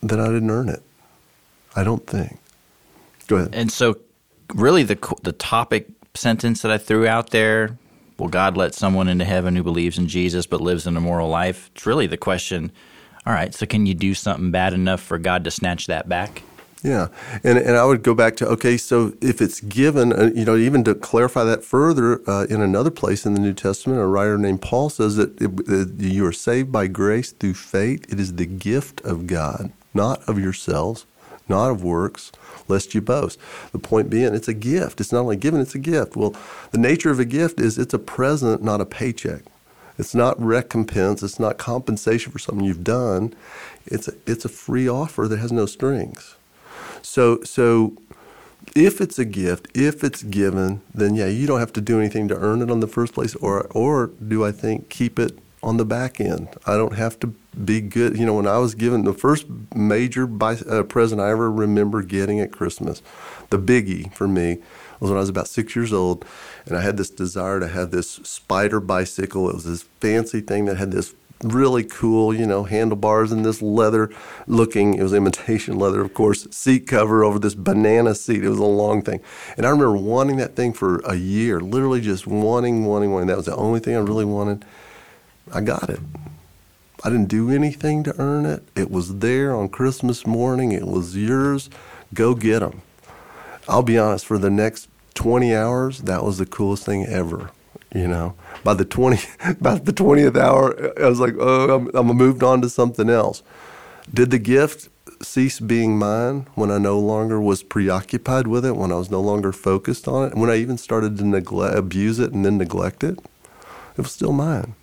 then 0.00 0.20
I 0.20 0.26
didn't 0.26 0.50
earn 0.50 0.68
it. 0.68 0.82
I 1.74 1.82
don't 1.82 2.06
think. 2.06 2.38
Go 3.26 3.36
ahead. 3.36 3.50
and 3.52 3.72
so, 3.72 3.98
really, 4.54 4.84
the 4.84 4.96
the 5.22 5.32
topic 5.32 5.88
sentence 6.14 6.62
that 6.62 6.70
I 6.70 6.78
threw 6.78 7.06
out 7.06 7.30
there. 7.30 7.78
Will 8.18 8.28
God 8.28 8.56
let 8.56 8.74
someone 8.74 9.08
into 9.08 9.26
heaven 9.26 9.56
who 9.56 9.62
believes 9.62 9.98
in 9.98 10.08
Jesus 10.08 10.46
but 10.46 10.60
lives 10.60 10.86
an 10.86 10.96
immoral 10.96 11.28
life? 11.28 11.70
It's 11.74 11.84
really 11.84 12.06
the 12.06 12.16
question. 12.16 12.72
All 13.26 13.32
right, 13.32 13.52
so 13.52 13.66
can 13.66 13.84
you 13.84 13.94
do 13.94 14.14
something 14.14 14.50
bad 14.50 14.72
enough 14.72 15.02
for 15.02 15.18
God 15.18 15.44
to 15.44 15.50
snatch 15.50 15.86
that 15.88 16.08
back? 16.08 16.42
Yeah, 16.86 17.08
and 17.42 17.58
and 17.58 17.76
I 17.76 17.84
would 17.84 18.04
go 18.04 18.14
back 18.14 18.36
to 18.36 18.46
okay, 18.50 18.76
so 18.76 19.12
if 19.20 19.42
it's 19.42 19.60
given, 19.60 20.12
uh, 20.12 20.30
you 20.32 20.44
know, 20.44 20.54
even 20.54 20.84
to 20.84 20.94
clarify 20.94 21.42
that 21.42 21.64
further, 21.64 22.20
uh, 22.30 22.46
in 22.48 22.60
another 22.60 22.92
place 22.92 23.26
in 23.26 23.34
the 23.34 23.40
New 23.40 23.54
Testament, 23.54 24.00
a 24.00 24.06
writer 24.06 24.38
named 24.38 24.62
Paul 24.62 24.88
says 24.88 25.16
that 25.16 25.36
it, 25.42 26.00
you 26.00 26.24
are 26.24 26.32
saved 26.32 26.70
by 26.70 26.86
grace 26.86 27.32
through 27.32 27.54
faith. 27.54 28.06
It 28.08 28.20
is 28.20 28.36
the 28.36 28.46
gift 28.46 29.00
of 29.00 29.26
God, 29.26 29.72
not 29.94 30.22
of 30.28 30.38
yourselves, 30.38 31.06
not 31.48 31.72
of 31.72 31.82
works, 31.82 32.30
lest 32.68 32.94
you 32.94 33.00
boast. 33.00 33.40
The 33.72 33.80
point 33.80 34.08
being, 34.08 34.32
it's 34.32 34.46
a 34.46 34.54
gift. 34.54 35.00
It's 35.00 35.10
not 35.10 35.22
only 35.22 35.34
given; 35.36 35.60
it's 35.60 35.74
a 35.74 35.80
gift. 35.80 36.14
Well, 36.14 36.36
the 36.70 36.78
nature 36.78 37.10
of 37.10 37.18
a 37.18 37.24
gift 37.24 37.60
is 37.60 37.78
it's 37.78 37.94
a 37.94 37.98
present, 37.98 38.62
not 38.62 38.80
a 38.80 38.86
paycheck. 38.86 39.42
It's 39.98 40.14
not 40.14 40.40
recompense. 40.40 41.24
It's 41.24 41.40
not 41.40 41.58
compensation 41.58 42.30
for 42.30 42.38
something 42.38 42.64
you've 42.64 42.84
done. 42.84 43.34
It's 43.86 44.06
a, 44.06 44.12
it's 44.24 44.44
a 44.44 44.48
free 44.48 44.88
offer 44.88 45.26
that 45.26 45.38
has 45.38 45.50
no 45.50 45.66
strings. 45.66 46.36
So 47.06 47.40
so 47.44 47.96
if 48.74 49.00
it's 49.00 49.18
a 49.18 49.24
gift, 49.24 49.68
if 49.74 50.02
it's 50.02 50.24
given, 50.24 50.82
then 50.92 51.14
yeah, 51.14 51.28
you 51.28 51.46
don't 51.46 51.60
have 51.60 51.72
to 51.74 51.80
do 51.80 51.98
anything 52.00 52.26
to 52.28 52.36
earn 52.36 52.60
it 52.60 52.70
on 52.70 52.80
the 52.80 52.88
first 52.88 53.14
place, 53.14 53.34
or 53.36 53.66
or 53.70 54.08
do 54.08 54.44
I 54.44 54.50
think 54.50 54.88
keep 54.88 55.18
it 55.18 55.38
on 55.62 55.76
the 55.76 55.84
back 55.84 56.20
end? 56.20 56.48
I 56.66 56.76
don't 56.76 56.94
have 56.94 57.18
to 57.20 57.28
be 57.64 57.80
good. 57.80 58.18
You 58.18 58.26
know, 58.26 58.34
when 58.34 58.48
I 58.48 58.58
was 58.58 58.74
given 58.74 59.04
the 59.04 59.12
first 59.12 59.46
major 59.74 60.28
uh, 60.42 60.82
present 60.82 61.20
I 61.20 61.30
ever 61.30 61.50
remember 61.50 62.02
getting 62.02 62.40
at 62.40 62.50
Christmas, 62.50 63.02
the 63.50 63.58
biggie 63.58 64.12
for 64.12 64.26
me 64.26 64.58
was 64.98 65.10
when 65.10 65.16
I 65.16 65.20
was 65.20 65.28
about 65.28 65.48
six 65.48 65.76
years 65.76 65.92
old, 65.92 66.24
and 66.66 66.76
I 66.76 66.80
had 66.80 66.96
this 66.96 67.10
desire 67.10 67.60
to 67.60 67.68
have 67.68 67.92
this 67.92 68.10
spider 68.24 68.80
bicycle. 68.80 69.48
It 69.48 69.54
was 69.54 69.64
this 69.64 69.84
fancy 70.00 70.40
thing 70.40 70.64
that 70.64 70.76
had 70.76 70.90
this 70.90 71.14
really 71.42 71.84
cool, 71.84 72.34
you 72.34 72.46
know, 72.46 72.64
handlebars 72.64 73.32
and 73.32 73.44
this 73.44 73.60
leather 73.60 74.10
looking, 74.46 74.94
it 74.94 75.02
was 75.02 75.12
imitation 75.12 75.78
leather, 75.78 76.00
of 76.00 76.14
course, 76.14 76.46
seat 76.50 76.86
cover 76.86 77.24
over 77.24 77.38
this 77.38 77.54
banana 77.54 78.14
seat. 78.14 78.44
It 78.44 78.48
was 78.48 78.58
a 78.58 78.64
long 78.64 79.02
thing. 79.02 79.20
And 79.56 79.66
I 79.66 79.70
remember 79.70 79.96
wanting 79.96 80.36
that 80.36 80.56
thing 80.56 80.72
for 80.72 80.98
a 81.00 81.16
year, 81.16 81.60
literally 81.60 82.00
just 82.00 82.26
wanting, 82.26 82.84
wanting, 82.84 83.12
wanting. 83.12 83.28
That 83.28 83.36
was 83.36 83.46
the 83.46 83.56
only 83.56 83.80
thing 83.80 83.96
I 83.96 84.00
really 84.00 84.24
wanted. 84.24 84.64
I 85.52 85.60
got 85.60 85.90
it. 85.90 86.00
I 87.04 87.10
didn't 87.10 87.28
do 87.28 87.50
anything 87.50 88.02
to 88.04 88.18
earn 88.18 88.46
it. 88.46 88.66
It 88.74 88.90
was 88.90 89.18
there 89.18 89.54
on 89.54 89.68
Christmas 89.68 90.26
morning. 90.26 90.72
It 90.72 90.86
was 90.86 91.16
yours. 91.16 91.68
Go 92.14 92.34
get 92.34 92.60
them. 92.60 92.82
I'll 93.68 93.82
be 93.82 93.98
honest, 93.98 94.24
for 94.24 94.38
the 94.38 94.50
next 94.50 94.88
20 95.14 95.54
hours, 95.54 96.02
that 96.02 96.24
was 96.24 96.38
the 96.38 96.46
coolest 96.46 96.86
thing 96.86 97.04
ever 97.04 97.50
you 97.94 98.06
know? 98.08 98.34
By 98.64 98.74
the 98.74 98.84
20 98.84 99.18
about 99.50 99.84
the 99.84 99.92
20th 99.92 100.36
hour 100.36 100.92
i 101.00 101.08
was 101.08 101.20
like 101.20 101.34
oh 101.38 101.74
I'm, 101.74 101.90
I'm 101.94 102.16
moved 102.16 102.42
on 102.42 102.60
to 102.62 102.68
something 102.68 103.08
else. 103.08 103.42
Did 104.12 104.30
the 104.30 104.38
gift 104.38 104.88
cease 105.22 105.60
being 105.60 105.98
mine 105.98 106.46
when 106.54 106.70
i 106.70 106.76
no 106.78 106.98
longer 106.98 107.40
was 107.40 107.62
preoccupied 107.62 108.46
with 108.46 108.66
it 108.66 108.76
when 108.76 108.92
i 108.92 108.96
was 108.96 109.10
no 109.10 109.20
longer 109.20 109.50
focused 109.50 110.06
on 110.06 110.28
it 110.28 110.34
when 110.36 110.50
i 110.50 110.56
even 110.56 110.76
started 110.76 111.16
to 111.16 111.24
neglect 111.24 111.74
abuse 111.74 112.18
it 112.18 112.32
and 112.32 112.44
then 112.44 112.58
neglect 112.58 113.02
it? 113.02 113.18
It 113.96 114.02
was 114.02 114.12
still 114.12 114.32
mine. 114.32 114.74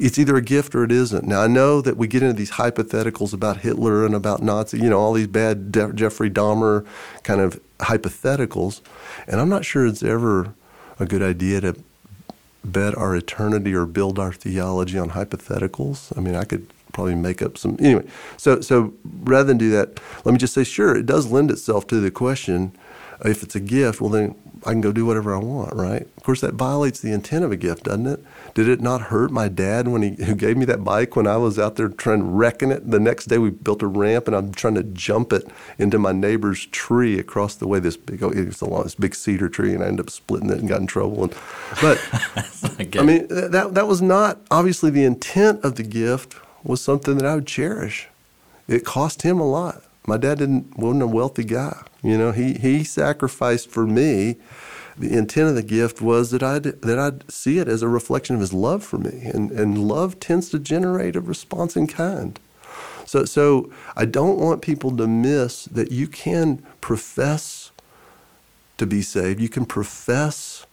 It's 0.00 0.18
either 0.18 0.34
a 0.34 0.42
gift 0.42 0.74
or 0.74 0.82
it 0.82 0.90
isn't. 0.90 1.24
Now 1.24 1.42
I 1.42 1.46
know 1.46 1.80
that 1.80 1.96
we 1.96 2.08
get 2.08 2.22
into 2.22 2.34
these 2.34 2.52
hypotheticals 2.52 3.32
about 3.32 3.58
Hitler 3.58 4.04
and 4.04 4.14
about 4.14 4.42
Nazi, 4.42 4.78
you 4.78 4.90
know, 4.90 4.98
all 4.98 5.12
these 5.12 5.28
bad 5.28 5.70
De- 5.70 5.92
Jeffrey 5.92 6.30
Dahmer 6.30 6.84
kind 7.22 7.40
of 7.40 7.60
hypotheticals, 7.78 8.80
and 9.26 9.40
I'm 9.40 9.48
not 9.48 9.64
sure 9.64 9.86
it's 9.86 10.02
ever 10.02 10.54
a 10.98 11.06
good 11.06 11.22
idea 11.22 11.60
to 11.60 11.76
bet 12.64 12.96
our 12.96 13.14
eternity 13.14 13.74
or 13.74 13.86
build 13.86 14.18
our 14.18 14.32
theology 14.32 14.98
on 14.98 15.10
hypotheticals. 15.10 16.16
I 16.16 16.20
mean, 16.20 16.34
I 16.34 16.44
could 16.44 16.66
probably 16.92 17.14
make 17.14 17.42
up 17.42 17.58
some 17.58 17.76
anyway. 17.80 18.06
So 18.36 18.60
so 18.60 18.94
rather 19.04 19.44
than 19.44 19.58
do 19.58 19.70
that, 19.70 20.00
let 20.24 20.32
me 20.32 20.38
just 20.38 20.54
say, 20.54 20.64
sure, 20.64 20.96
it 20.96 21.06
does 21.06 21.26
lend 21.30 21.50
itself 21.50 21.86
to 21.88 22.00
the 22.00 22.10
question. 22.10 22.72
If 23.24 23.42
it's 23.42 23.54
a 23.54 23.60
gift, 23.60 24.00
well 24.00 24.10
then 24.10 24.34
I 24.66 24.70
can 24.70 24.80
go 24.80 24.92
do 24.92 25.04
whatever 25.04 25.34
I 25.34 25.38
want, 25.38 25.74
right? 25.74 26.02
Of 26.16 26.22
course, 26.22 26.40
that 26.40 26.54
violates 26.54 27.00
the 27.00 27.12
intent 27.12 27.44
of 27.44 27.52
a 27.52 27.56
gift, 27.56 27.84
doesn't 27.84 28.06
it? 28.06 28.24
Did 28.54 28.68
it 28.68 28.80
not 28.80 29.02
hurt 29.02 29.30
my 29.30 29.48
dad 29.48 29.88
when 29.88 30.02
he 30.02 30.24
who 30.24 30.34
gave 30.34 30.56
me 30.56 30.64
that 30.64 30.82
bike 30.82 31.16
when 31.16 31.26
I 31.26 31.36
was 31.36 31.58
out 31.58 31.76
there 31.76 31.88
trying 31.88 32.20
to 32.20 32.24
wrecking 32.24 32.70
it? 32.70 32.90
The 32.90 32.98
next 33.00 33.26
day 33.26 33.38
we 33.38 33.50
built 33.50 33.82
a 33.82 33.86
ramp 33.86 34.26
and 34.26 34.34
I'm 34.34 34.52
trying 34.52 34.74
to 34.74 34.82
jump 34.82 35.32
it 35.32 35.46
into 35.78 35.98
my 35.98 36.12
neighbor's 36.12 36.66
tree 36.66 37.18
across 37.18 37.54
the 37.54 37.68
way. 37.68 37.78
This 37.78 37.96
big, 37.96 38.22
oh, 38.22 38.30
it's 38.34 38.60
a 38.62 38.66
long, 38.66 38.84
this 38.84 38.94
big 38.94 39.14
cedar 39.14 39.48
tree, 39.48 39.74
and 39.74 39.82
I 39.82 39.86
ended 39.86 40.06
up 40.06 40.10
splitting 40.10 40.50
it 40.50 40.58
and 40.58 40.68
got 40.68 40.80
in 40.80 40.86
trouble. 40.86 41.24
And, 41.24 41.34
but 41.80 42.00
I 42.98 43.02
mean, 43.02 43.28
that 43.28 43.70
that 43.74 43.86
was 43.86 44.00
not 44.00 44.38
obviously 44.50 44.90
the 44.90 45.04
intent 45.04 45.62
of 45.64 45.76
the 45.76 45.82
gift 45.82 46.36
was 46.62 46.80
something 46.80 47.18
that 47.18 47.26
I 47.26 47.34
would 47.34 47.46
cherish. 47.46 48.08
It 48.66 48.84
cost 48.84 49.22
him 49.22 49.38
a 49.38 49.46
lot. 49.46 49.83
My 50.06 50.16
dad 50.16 50.38
didn't 50.38 50.76
wasn't 50.76 51.02
a 51.02 51.06
wealthy 51.06 51.44
guy. 51.44 51.82
You 52.02 52.18
know, 52.18 52.32
he 52.32 52.54
he 52.54 52.84
sacrificed 52.84 53.70
for 53.70 53.86
me. 53.86 54.36
The 54.96 55.16
intent 55.16 55.48
of 55.48 55.54
the 55.56 55.62
gift 55.62 56.00
was 56.00 56.30
that 56.30 56.42
I'd 56.42 56.64
that 56.82 56.98
I'd 56.98 57.30
see 57.30 57.58
it 57.58 57.68
as 57.68 57.82
a 57.82 57.88
reflection 57.88 58.36
of 58.36 58.40
his 58.40 58.52
love 58.52 58.84
for 58.84 58.98
me, 58.98 59.30
and 59.32 59.50
and 59.50 59.88
love 59.88 60.20
tends 60.20 60.50
to 60.50 60.58
generate 60.58 61.16
a 61.16 61.20
response 61.20 61.76
in 61.76 61.86
kind. 61.86 62.38
So 63.06 63.24
so 63.24 63.72
I 63.96 64.04
don't 64.04 64.38
want 64.38 64.62
people 64.62 64.96
to 64.96 65.06
miss 65.06 65.64
that 65.66 65.90
you 65.90 66.06
can 66.06 66.58
profess 66.80 67.72
to 68.76 68.86
be 68.86 69.02
saved. 69.02 69.40
You 69.40 69.48
can 69.48 69.64
profess 69.66 70.66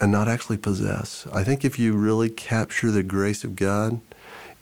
and 0.00 0.10
not 0.10 0.28
actually 0.28 0.56
possess. 0.56 1.26
I 1.32 1.44
think 1.44 1.64
if 1.64 1.78
you 1.78 1.92
really 1.92 2.30
capture 2.30 2.90
the 2.90 3.02
grace 3.02 3.44
of 3.44 3.54
God 3.56 4.00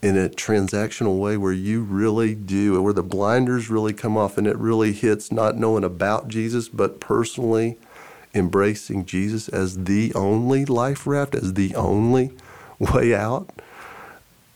in 0.00 0.16
a 0.16 0.28
transactional 0.28 1.18
way 1.18 1.36
where 1.36 1.52
you 1.52 1.82
really 1.82 2.34
do, 2.34 2.80
where 2.80 2.92
the 2.92 3.02
blinders 3.02 3.68
really 3.68 3.92
come 3.92 4.16
off 4.16 4.38
and 4.38 4.46
it 4.46 4.56
really 4.56 4.92
hits 4.92 5.32
not 5.32 5.56
knowing 5.56 5.84
about 5.84 6.28
Jesus, 6.28 6.68
but 6.68 7.00
personally 7.00 7.76
embracing 8.34 9.04
Jesus 9.04 9.48
as 9.48 9.84
the 9.84 10.14
only 10.14 10.64
life 10.64 11.06
raft, 11.06 11.34
as 11.34 11.54
the 11.54 11.74
only 11.74 12.30
way 12.78 13.14
out, 13.14 13.50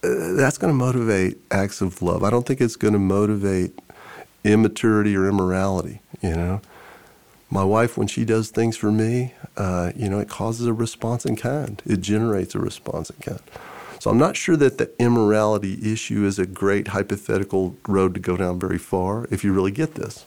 uh, 0.03 0.33
that's 0.33 0.57
going 0.57 0.71
to 0.71 0.77
motivate 0.77 1.37
acts 1.51 1.81
of 1.81 2.01
love. 2.01 2.23
I 2.23 2.29
don't 2.29 2.45
think 2.45 2.61
it's 2.61 2.75
going 2.75 2.93
to 2.93 2.99
motivate 2.99 3.77
immaturity 4.43 5.15
or 5.15 5.27
immorality, 5.27 6.01
you 6.21 6.35
know. 6.35 6.61
My 7.49 7.63
wife, 7.63 7.97
when 7.97 8.07
she 8.07 8.25
does 8.25 8.49
things 8.49 8.75
for 8.75 8.91
me, 8.91 9.33
uh, 9.57 9.91
you 9.95 10.09
know, 10.09 10.19
it 10.19 10.27
causes 10.27 10.65
a 10.65 10.73
response 10.73 11.23
in 11.25 11.35
kind. 11.35 11.81
It 11.85 12.01
generates 12.01 12.55
a 12.55 12.59
response 12.59 13.11
in 13.11 13.17
kind. 13.17 13.41
So 14.03 14.11
I'm 14.11 14.17
not 14.17 14.35
sure 14.35 14.57
that 14.57 14.79
the 14.79 14.91
immorality 14.99 15.79
issue 15.81 16.25
is 16.25 16.37
a 16.37 16.45
great 16.45 16.89
hypothetical 16.89 17.77
road 17.87 18.13
to 18.15 18.19
go 18.19 18.35
down 18.35 18.59
very 18.59 18.77
far 18.77 19.29
if 19.31 19.45
you 19.45 19.53
really 19.53 19.71
get 19.71 19.95
this. 19.95 20.25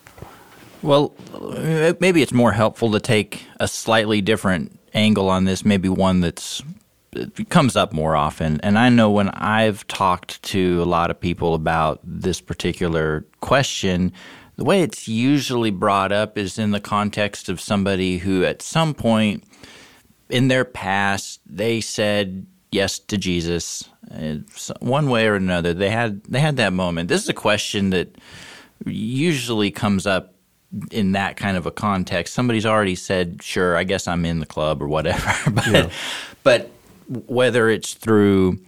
Well, 0.80 1.12
uh, 1.34 1.92
maybe 2.00 2.22
it's 2.22 2.32
more 2.32 2.52
helpful 2.52 2.90
to 2.92 3.00
take 3.00 3.44
a 3.60 3.68
slightly 3.68 4.22
different 4.22 4.80
angle 4.94 5.28
on 5.28 5.44
this, 5.44 5.62
maybe 5.62 5.90
one 5.90 6.22
that's 6.22 6.62
uh, 7.14 7.26
comes 7.50 7.76
up 7.76 7.92
more 7.92 8.16
often. 8.16 8.62
And 8.62 8.78
I 8.78 8.88
know 8.88 9.10
when 9.10 9.28
I've 9.28 9.86
talked 9.88 10.42
to 10.44 10.82
a 10.82 10.86
lot 10.86 11.10
of 11.10 11.20
people 11.20 11.52
about 11.52 12.00
this 12.02 12.40
particular 12.40 13.26
question, 13.42 14.10
the 14.56 14.64
way 14.64 14.80
it's 14.80 15.06
usually 15.06 15.70
brought 15.70 16.12
up 16.12 16.38
is 16.38 16.58
in 16.58 16.70
the 16.70 16.80
context 16.80 17.50
of 17.50 17.60
somebody 17.60 18.16
who 18.16 18.42
at 18.42 18.62
some 18.62 18.94
point 18.94 19.44
in 20.30 20.48
their 20.48 20.64
past 20.64 21.40
they 21.44 21.82
said 21.82 22.46
yes 22.76 22.98
to 22.98 23.16
Jesus, 23.16 23.88
one 24.80 25.08
way 25.08 25.26
or 25.26 25.34
another. 25.34 25.74
They 25.74 25.90
had 25.90 26.22
they 26.24 26.40
had 26.40 26.56
that 26.58 26.72
moment. 26.72 27.08
This 27.08 27.22
is 27.22 27.28
a 27.28 27.34
question 27.34 27.90
that 27.90 28.14
usually 28.84 29.70
comes 29.70 30.06
up 30.06 30.34
in 30.90 31.12
that 31.12 31.36
kind 31.36 31.56
of 31.56 31.66
a 31.66 31.70
context. 31.70 32.34
Somebody's 32.34 32.66
already 32.66 32.94
said, 32.94 33.42
"Sure, 33.42 33.76
I 33.76 33.84
guess 33.84 34.06
I'm 34.06 34.24
in 34.24 34.40
the 34.40 34.46
club" 34.46 34.82
or 34.82 34.88
whatever. 34.88 35.32
but 35.50 35.66
yeah. 35.66 35.90
but 36.42 36.70
whether 37.08 37.70
it's 37.70 37.94
through 37.94 38.58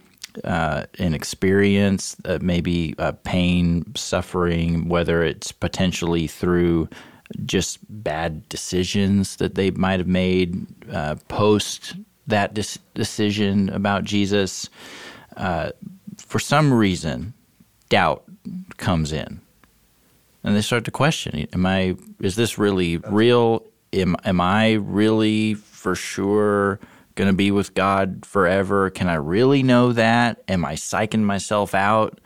uh, 0.44 0.84
an 0.98 1.14
experience, 1.14 2.16
uh, 2.24 2.38
maybe 2.40 2.94
uh, 2.98 3.12
pain, 3.24 3.84
suffering, 3.94 4.88
whether 4.88 5.22
it's 5.22 5.52
potentially 5.52 6.26
through 6.26 6.88
just 7.44 7.78
bad 7.88 8.48
decisions 8.48 9.36
that 9.36 9.54
they 9.54 9.70
might 9.72 10.00
have 10.00 10.08
made 10.08 10.66
uh, 10.90 11.16
post 11.28 11.94
that 12.28 12.54
dis- 12.54 12.78
decision 12.94 13.68
about 13.70 14.04
Jesus, 14.04 14.68
uh, 15.36 15.70
for 16.16 16.38
some 16.38 16.72
reason, 16.72 17.34
doubt 17.88 18.24
comes 18.76 19.12
in, 19.12 19.40
and 20.44 20.56
they 20.56 20.62
start 20.62 20.84
to 20.84 20.90
question: 20.90 21.46
Am 21.52 21.66
I? 21.66 21.96
Is 22.20 22.36
this 22.36 22.58
really 22.58 22.98
real? 22.98 23.64
Am 23.92 24.16
Am 24.24 24.40
I 24.40 24.74
really 24.74 25.54
for 25.54 25.94
sure? 25.94 26.78
going 27.18 27.28
to 27.28 27.36
be 27.36 27.50
with 27.50 27.74
God 27.74 28.24
forever? 28.24 28.90
Can 28.90 29.08
I 29.08 29.16
really 29.16 29.62
know 29.64 29.92
that? 29.92 30.40
Am 30.46 30.64
I 30.64 30.74
psyching 30.74 31.22
myself 31.22 31.74
out? 31.74 32.20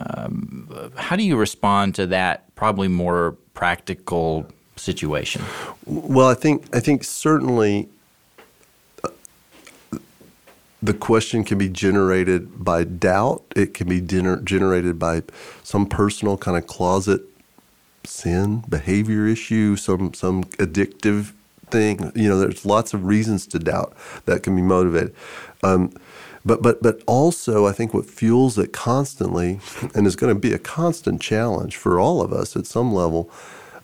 Um, 0.00 0.90
how 0.96 1.14
do 1.14 1.22
you 1.22 1.36
respond 1.36 1.94
to 1.96 2.06
that? 2.06 2.52
Probably 2.56 2.88
more 2.88 3.36
practical 3.54 4.46
situation. 4.76 5.42
Well, 5.84 6.28
I 6.28 6.34
think 6.34 6.74
I 6.74 6.80
think 6.80 7.04
certainly 7.04 7.88
the 10.82 10.94
question 10.94 11.44
can 11.44 11.58
be 11.58 11.68
generated 11.68 12.64
by 12.64 12.84
doubt. 12.84 13.44
It 13.56 13.74
can 13.74 13.88
be 13.88 14.00
gener- 14.00 14.44
generated 14.44 14.98
by 14.98 15.22
some 15.62 15.86
personal 15.86 16.36
kind 16.38 16.56
of 16.56 16.66
closet 16.66 17.22
sin, 18.04 18.64
behavior 18.68 19.26
issue, 19.26 19.76
some 19.76 20.14
some 20.14 20.44
addictive 20.44 21.32
thing. 21.70 22.12
You 22.14 22.28
know, 22.28 22.40
there's 22.40 22.66
lots 22.66 22.94
of 22.94 23.06
reasons 23.06 23.46
to 23.48 23.58
doubt 23.58 23.96
that 24.26 24.42
can 24.42 24.56
be 24.56 24.62
motivated. 24.62 25.14
Um, 25.62 25.92
but 26.44 26.62
but 26.62 26.82
but 26.82 27.02
also, 27.06 27.66
I 27.66 27.72
think 27.72 27.94
what 27.94 28.06
fuels 28.06 28.58
it 28.58 28.72
constantly, 28.72 29.60
and 29.94 30.06
is 30.06 30.16
going 30.16 30.34
to 30.34 30.40
be 30.40 30.54
a 30.54 30.60
constant 30.60 31.22
challenge 31.22 31.76
for 31.76 32.00
all 32.00 32.22
of 32.22 32.32
us 32.32 32.56
at 32.56 32.66
some 32.66 32.94
level, 32.94 33.30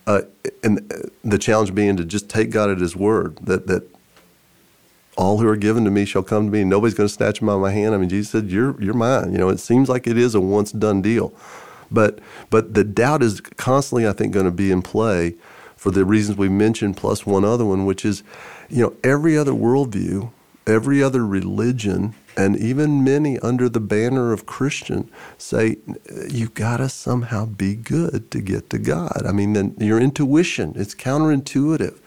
uh, 0.07 0.23
and 0.63 1.11
the 1.23 1.37
challenge 1.37 1.75
being 1.75 1.97
to 1.97 2.05
just 2.05 2.29
take 2.29 2.51
God 2.51 2.69
at 2.71 2.79
His 2.79 2.95
word 2.95 3.37
that 3.43 3.67
that 3.67 3.83
all 5.17 5.37
who 5.37 5.47
are 5.47 5.55
given 5.55 5.85
to 5.85 5.91
me 5.91 6.05
shall 6.05 6.23
come 6.23 6.45
to 6.47 6.51
me, 6.51 6.63
nobody's 6.63 6.93
going 6.93 7.07
to 7.07 7.13
snatch 7.13 7.39
them 7.39 7.49
out 7.49 7.55
of 7.55 7.61
my 7.61 7.71
hand. 7.71 7.93
I 7.95 7.97
mean, 7.97 8.09
Jesus 8.09 8.31
said, 8.31 8.51
"You're 8.51 8.81
you're 8.81 8.93
mine." 8.93 9.31
You 9.31 9.37
know, 9.37 9.49
it 9.49 9.59
seems 9.59 9.89
like 9.89 10.07
it 10.07 10.17
is 10.17 10.35
a 10.35 10.41
once 10.41 10.71
done 10.71 11.01
deal, 11.01 11.33
but 11.91 12.19
but 12.49 12.73
the 12.73 12.83
doubt 12.83 13.23
is 13.23 13.41
constantly, 13.41 14.07
I 14.07 14.13
think, 14.13 14.33
going 14.33 14.45
to 14.45 14.51
be 14.51 14.71
in 14.71 14.81
play 14.81 15.35
for 15.75 15.91
the 15.91 16.05
reasons 16.05 16.37
we 16.37 16.49
mentioned, 16.49 16.97
plus 16.97 17.25
one 17.25 17.45
other 17.45 17.65
one, 17.65 17.85
which 17.85 18.03
is, 18.05 18.23
you 18.69 18.81
know, 18.81 18.93
every 19.03 19.37
other 19.37 19.51
worldview, 19.51 20.31
every 20.65 21.03
other 21.03 21.25
religion, 21.25 22.15
and 22.35 22.57
even 22.57 23.03
many 23.03 23.39
under 23.39 23.69
the 23.69 23.79
banner 23.79 24.33
of 24.33 24.45
Christian 24.45 25.09
say 25.37 25.77
"You've 26.29 26.55
got 26.55 26.77
to 26.77 26.89
somehow 26.89 27.45
be 27.45 27.75
good 27.75 28.31
to 28.31 28.41
get 28.41 28.69
to 28.71 28.77
God. 28.79 29.23
I 29.25 29.31
mean, 29.31 29.53
then 29.53 29.75
your 29.79 29.99
intuition, 29.99 30.73
it's 30.75 30.95
counterintuitive 30.95 31.99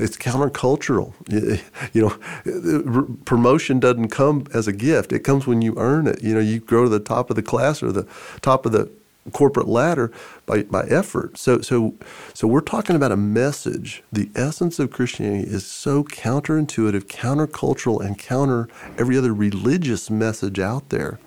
it's 0.00 0.16
countercultural. 0.16 1.12
Eh, 1.30 1.58
you 1.92 2.02
know, 2.02 3.16
promotion 3.24 3.80
doesn't 3.80 4.08
come 4.08 4.46
as 4.54 4.66
a 4.66 4.72
gift. 4.72 5.12
It 5.12 5.20
comes 5.20 5.46
when 5.46 5.62
you 5.62 5.74
earn 5.78 6.06
it. 6.06 6.22
You 6.22 6.34
know, 6.34 6.40
you 6.40 6.60
grow 6.60 6.84
to 6.84 6.88
the 6.88 7.00
top 7.00 7.30
of 7.30 7.36
the 7.36 7.42
class 7.42 7.82
or 7.82 7.92
the 7.92 8.06
top 8.40 8.66
of 8.66 8.72
the 8.72 8.90
corporate 9.32 9.68
ladder 9.68 10.10
by, 10.46 10.62
by 10.62 10.84
effort. 10.84 11.38
So, 11.38 11.60
so, 11.60 11.94
so 12.34 12.48
we're 12.48 12.60
talking 12.60 12.96
about 12.96 13.12
a 13.12 13.16
message. 13.16 14.02
The 14.10 14.30
essence 14.34 14.78
of 14.78 14.90
Christianity 14.90 15.48
is 15.48 15.66
so 15.66 16.04
counterintuitive, 16.04 17.04
countercultural, 17.04 18.04
and 18.04 18.18
counter 18.18 18.68
every 18.98 19.16
other 19.16 19.34
religious 19.34 20.10
message 20.10 20.58
out 20.58 20.88
there 20.88 21.18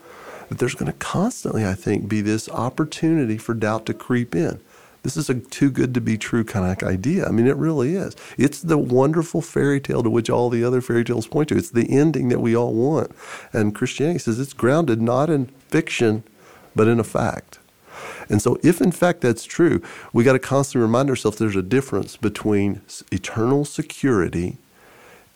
that 0.49 0.57
there's 0.57 0.75
going 0.75 0.91
to 0.91 0.97
constantly, 0.97 1.65
I 1.65 1.73
think, 1.73 2.07
be 2.07 2.21
this 2.21 2.49
opportunity 2.49 3.37
for 3.37 3.53
doubt 3.53 3.85
to 3.87 3.93
creep 3.93 4.35
in. 4.35 4.59
This 5.03 5.17
is 5.17 5.29
a 5.29 5.35
too 5.35 5.69
good 5.69 5.93
to 5.93 6.01
be 6.01 6.17
true 6.17 6.43
kind 6.45 6.65
of 6.65 6.87
idea. 6.87 7.27
I 7.27 7.31
mean, 7.31 7.45
it 7.45 7.57
really 7.57 7.95
is. 7.95 8.15
It's 8.37 8.61
the 8.61 8.77
wonderful 8.77 9.41
fairy 9.41 9.81
tale 9.81 10.01
to 10.01 10.09
which 10.09 10.29
all 10.29 10.49
the 10.49 10.63
other 10.63 10.81
fairy 10.81 11.03
tales 11.03 11.27
point 11.27 11.49
to. 11.49 11.57
It's 11.57 11.71
the 11.71 11.89
ending 11.89 12.29
that 12.29 12.39
we 12.39 12.55
all 12.55 12.73
want. 12.73 13.11
And 13.51 13.75
Christianity 13.75 14.19
says 14.19 14.39
it's 14.39 14.53
grounded 14.53 15.01
not 15.01 15.29
in 15.29 15.47
fiction, 15.67 16.23
but 16.73 16.87
in 16.87 16.99
a 16.99 17.03
fact. 17.03 17.59
And 18.29 18.41
so, 18.41 18.57
if 18.63 18.81
in 18.81 18.91
fact 18.91 19.21
that's 19.21 19.43
true, 19.43 19.81
we 20.13 20.23
got 20.23 20.33
to 20.33 20.39
constantly 20.39 20.85
remind 20.85 21.09
ourselves 21.09 21.37
there's 21.37 21.55
a 21.55 21.61
difference 21.61 22.17
between 22.17 22.81
eternal 23.11 23.65
security 23.65 24.57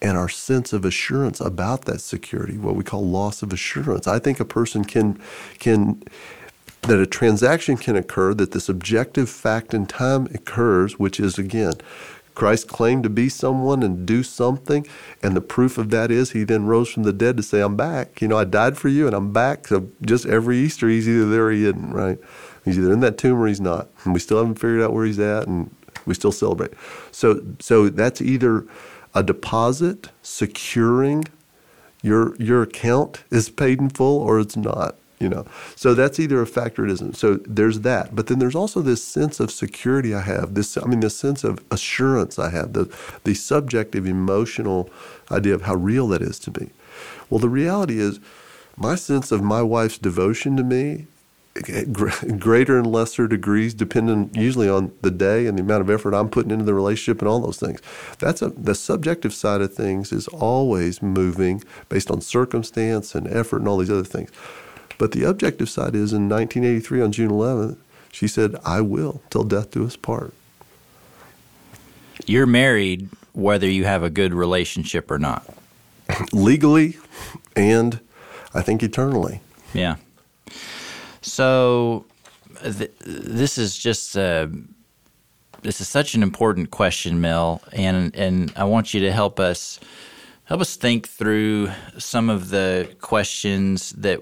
and 0.01 0.17
our 0.17 0.29
sense 0.29 0.73
of 0.73 0.85
assurance 0.85 1.39
about 1.41 1.85
that 1.85 2.01
security, 2.01 2.57
what 2.57 2.75
we 2.75 2.83
call 2.83 3.05
loss 3.05 3.41
of 3.41 3.51
assurance. 3.51 4.07
I 4.07 4.19
think 4.19 4.39
a 4.39 4.45
person 4.45 4.85
can 4.85 5.19
can 5.59 6.03
that 6.87 6.99
a 6.99 7.05
transaction 7.05 7.77
can 7.77 7.95
occur, 7.95 8.33
that 8.33 8.51
this 8.51 8.69
objective 8.69 9.29
fact 9.29 9.73
in 9.73 9.85
time 9.85 10.27
occurs, 10.33 10.97
which 10.97 11.19
is 11.19 11.37
again, 11.37 11.73
Christ 12.33 12.67
claimed 12.67 13.03
to 13.03 13.09
be 13.09 13.29
someone 13.29 13.83
and 13.83 14.05
do 14.05 14.23
something, 14.23 14.87
and 15.23 15.35
the 15.35 15.41
proof 15.41 15.77
of 15.77 15.89
that 15.89 16.11
is 16.11 16.31
he 16.31 16.43
then 16.43 16.65
rose 16.65 16.89
from 16.89 17.03
the 17.03 17.11
dead 17.11 17.35
to 17.37 17.43
say, 17.43 17.61
I'm 17.61 17.75
back. 17.75 18.21
You 18.21 18.27
know, 18.27 18.37
I 18.37 18.43
died 18.43 18.77
for 18.77 18.89
you 18.89 19.07
and 19.07 19.15
I'm 19.15 19.33
back. 19.33 19.67
So 19.67 19.89
just 20.01 20.25
every 20.27 20.57
Easter, 20.57 20.87
he's 20.87 21.09
either 21.09 21.27
there 21.29 21.47
or 21.47 21.51
he 21.51 21.65
isn't, 21.65 21.91
right? 21.91 22.19
He's 22.63 22.77
either 22.77 22.93
in 22.93 22.99
that 22.99 23.17
tomb 23.17 23.41
or 23.41 23.47
he's 23.47 23.59
not. 23.59 23.87
And 24.03 24.13
we 24.13 24.19
still 24.19 24.37
haven't 24.37 24.55
figured 24.55 24.81
out 24.81 24.93
where 24.93 25.05
he's 25.05 25.19
at, 25.19 25.47
and 25.47 25.75
we 26.05 26.13
still 26.13 26.31
celebrate. 26.31 26.73
So, 27.11 27.41
so 27.59 27.89
that's 27.89 28.21
either 28.21 28.65
a 29.15 29.23
deposit 29.23 30.09
securing 30.21 31.25
your 32.03 32.35
your 32.35 32.61
account 32.61 33.23
is 33.31 33.49
paid 33.49 33.79
in 33.79 33.89
full 33.89 34.21
or 34.21 34.39
it's 34.39 34.55
not 34.55 34.95
you 35.19 35.29
know 35.29 35.45
so 35.75 35.93
that's 35.93 36.19
either 36.19 36.41
a 36.41 36.47
factor 36.47 36.83
or 36.83 36.85
it 36.85 36.91
isn't 36.91 37.15
so 37.15 37.35
there's 37.45 37.81
that 37.81 38.15
but 38.15 38.27
then 38.27 38.39
there's 38.39 38.55
also 38.55 38.81
this 38.81 39.03
sense 39.03 39.39
of 39.39 39.51
security 39.51 40.13
i 40.13 40.21
have 40.21 40.53
this 40.53 40.77
i 40.77 40.85
mean 40.85 40.99
this 40.99 41.17
sense 41.17 41.43
of 41.43 41.63
assurance 41.71 42.37
i 42.37 42.49
have 42.49 42.73
the 42.73 42.85
the 43.23 43.33
subjective 43.33 44.05
emotional 44.05 44.89
idea 45.31 45.53
of 45.53 45.63
how 45.63 45.75
real 45.75 46.07
that 46.07 46.21
is 46.21 46.39
to 46.39 46.51
me 46.59 46.69
well 47.29 47.39
the 47.39 47.49
reality 47.49 47.99
is 47.99 48.19
my 48.75 48.95
sense 48.95 49.31
of 49.31 49.41
my 49.41 49.61
wife's 49.61 49.97
devotion 49.97 50.55
to 50.55 50.63
me 50.63 51.07
greater 52.39 52.77
and 52.77 52.87
lesser 52.87 53.27
degrees 53.27 53.73
depending 53.73 54.29
usually 54.33 54.69
on 54.69 54.91
the 55.01 55.11
day 55.11 55.47
and 55.47 55.57
the 55.57 55.63
amount 55.63 55.81
of 55.81 55.89
effort 55.89 56.13
I'm 56.13 56.29
putting 56.29 56.51
into 56.51 56.65
the 56.65 56.73
relationship 56.73 57.21
and 57.21 57.29
all 57.29 57.39
those 57.39 57.59
things. 57.59 57.81
That's 58.19 58.41
a 58.41 58.49
the 58.49 58.75
subjective 58.75 59.33
side 59.33 59.61
of 59.61 59.73
things 59.73 60.11
is 60.11 60.27
always 60.27 61.01
moving 61.01 61.63
based 61.89 62.11
on 62.11 62.21
circumstance 62.21 63.15
and 63.15 63.27
effort 63.27 63.57
and 63.57 63.67
all 63.67 63.77
these 63.77 63.91
other 63.91 64.03
things. 64.03 64.29
But 64.97 65.11
the 65.11 65.23
objective 65.23 65.69
side 65.69 65.95
is 65.95 66.13
in 66.13 66.27
1983 66.29 67.01
on 67.01 67.11
June 67.11 67.31
11th, 67.31 67.77
she 68.11 68.27
said, 68.27 68.55
I 68.65 68.81
will 68.81 69.21
till 69.29 69.43
death 69.43 69.71
do 69.71 69.85
us 69.85 69.95
part. 69.95 70.33
You're 72.25 72.47
married 72.47 73.09
whether 73.33 73.69
you 73.69 73.85
have 73.85 74.01
a 74.01 74.09
good 74.09 74.33
relationship 74.33 75.11
or 75.11 75.19
not. 75.19 75.45
Legally 76.31 76.97
and 77.55 77.99
I 78.53 78.61
think 78.61 78.81
eternally. 78.81 79.41
Yeah. 79.73 79.97
So 81.21 82.05
th- 82.63 82.91
this 82.99 83.57
is 83.57 83.77
just 83.77 84.17
uh, 84.17 84.47
this 85.61 85.81
is 85.81 85.87
such 85.87 86.15
an 86.15 86.23
important 86.23 86.71
question, 86.71 87.21
Mel, 87.21 87.61
and 87.73 88.15
and 88.15 88.51
I 88.55 88.63
want 88.63 88.93
you 88.93 89.01
to 89.01 89.11
help 89.11 89.39
us 89.39 89.79
help 90.45 90.61
us 90.61 90.75
think 90.75 91.07
through 91.07 91.69
some 91.97 92.29
of 92.29 92.49
the 92.49 92.89
questions 93.01 93.91
that 93.91 94.19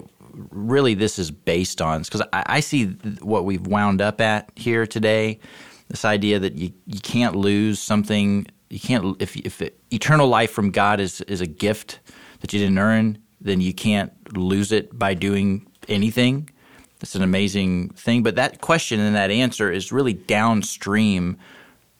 really 0.50 0.94
this 0.94 1.18
is 1.18 1.30
based 1.30 1.80
on 1.80 2.02
because 2.02 2.22
I, 2.32 2.44
I, 2.46 2.60
see 2.60 2.86
what 3.20 3.44
we've 3.44 3.66
wound 3.66 4.00
up 4.00 4.20
at 4.20 4.50
here 4.56 4.86
today. 4.86 5.40
This 5.88 6.04
idea 6.04 6.38
that 6.38 6.54
you, 6.54 6.72
you 6.86 7.00
can't 7.00 7.36
lose 7.36 7.78
something. 7.78 8.46
You 8.70 8.80
can't 8.80 9.20
if, 9.22 9.36
if 9.36 9.62
it, 9.62 9.78
eternal 9.90 10.28
life 10.28 10.50
from 10.50 10.70
god 10.70 11.00
is, 11.00 11.20
is 11.22 11.40
a 11.40 11.46
gift 11.46 12.00
that 12.40 12.52
you 12.52 12.58
didn't 12.58 12.78
earn 12.78 13.18
then 13.40 13.60
you 13.60 13.74
can't 13.74 14.36
lose 14.36 14.72
it 14.72 14.98
by 14.98 15.14
doing 15.14 15.66
anything. 15.88 16.50
That's 16.98 17.14
an 17.14 17.22
amazing 17.22 17.90
thing. 17.90 18.22
But 18.22 18.36
that 18.36 18.60
question 18.60 19.00
and 19.00 19.14
that 19.14 19.30
answer 19.30 19.70
is 19.70 19.92
really 19.92 20.14
downstream 20.14 21.36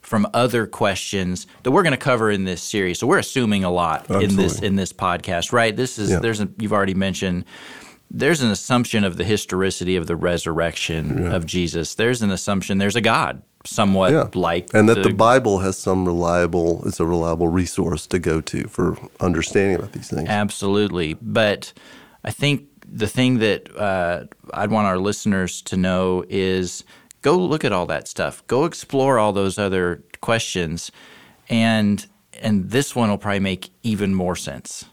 from 0.00 0.26
other 0.34 0.66
questions 0.66 1.46
that 1.64 1.72
we're 1.72 1.82
going 1.82 1.92
to 1.92 1.96
cover 1.98 2.30
in 2.30 2.44
this 2.44 2.62
series. 2.62 2.98
So 2.98 3.06
we're 3.06 3.18
assuming 3.18 3.64
a 3.64 3.70
lot 3.70 4.02
Absolutely. 4.02 4.28
in 4.28 4.36
this 4.36 4.60
in 4.60 4.76
this 4.76 4.92
podcast 4.92 5.52
right? 5.52 5.74
This 5.74 5.98
is 5.98 6.10
yeah. 6.10 6.20
there's 6.20 6.40
a, 6.40 6.48
you've 6.58 6.72
already 6.72 6.94
mentioned 6.94 7.44
there's 8.10 8.42
an 8.42 8.50
assumption 8.50 9.04
of 9.04 9.16
the 9.16 9.24
historicity 9.24 9.96
of 9.96 10.06
the 10.06 10.16
resurrection 10.16 11.24
yeah. 11.24 11.34
of 11.34 11.46
Jesus. 11.46 11.94
There's 11.94 12.22
an 12.22 12.30
assumption 12.30 12.78
there's 12.78 12.96
a 12.96 13.00
God, 13.00 13.42
somewhat 13.64 14.12
yeah. 14.12 14.28
like, 14.34 14.72
and 14.74 14.88
that 14.88 15.02
the, 15.02 15.08
the, 15.08 15.14
Bible 15.14 15.58
has 15.58 15.76
some 15.76 16.06
reliable. 16.06 16.86
It's 16.86 17.00
a 17.00 17.06
reliable 17.06 17.48
resource 17.48 18.06
to 18.08 18.18
go 18.18 18.40
to 18.42 18.64
for 18.68 18.96
understanding 19.20 19.76
about 19.76 19.92
these 19.92 20.08
things. 20.08 20.28
Absolutely, 20.28 21.14
but 21.14 21.72
I 22.24 22.30
think 22.30 22.68
the 22.86 23.08
thing 23.08 23.38
that 23.38 23.76
uh, 23.76 24.24
I'd 24.54 24.70
want 24.70 24.86
our 24.86 24.98
listeners 24.98 25.60
to 25.62 25.76
know 25.76 26.24
is 26.28 26.84
go 27.22 27.36
look 27.36 27.64
at 27.64 27.72
all 27.72 27.86
that 27.86 28.06
stuff. 28.06 28.46
Go 28.46 28.64
explore 28.64 29.18
all 29.18 29.32
those 29.32 29.58
other 29.58 30.02
questions, 30.20 30.92
and 31.48 32.06
and 32.40 32.70
this 32.70 32.94
one 32.94 33.10
will 33.10 33.18
probably 33.18 33.40
make 33.40 33.70
even 33.82 34.14
more 34.14 34.36
sense 34.36 34.84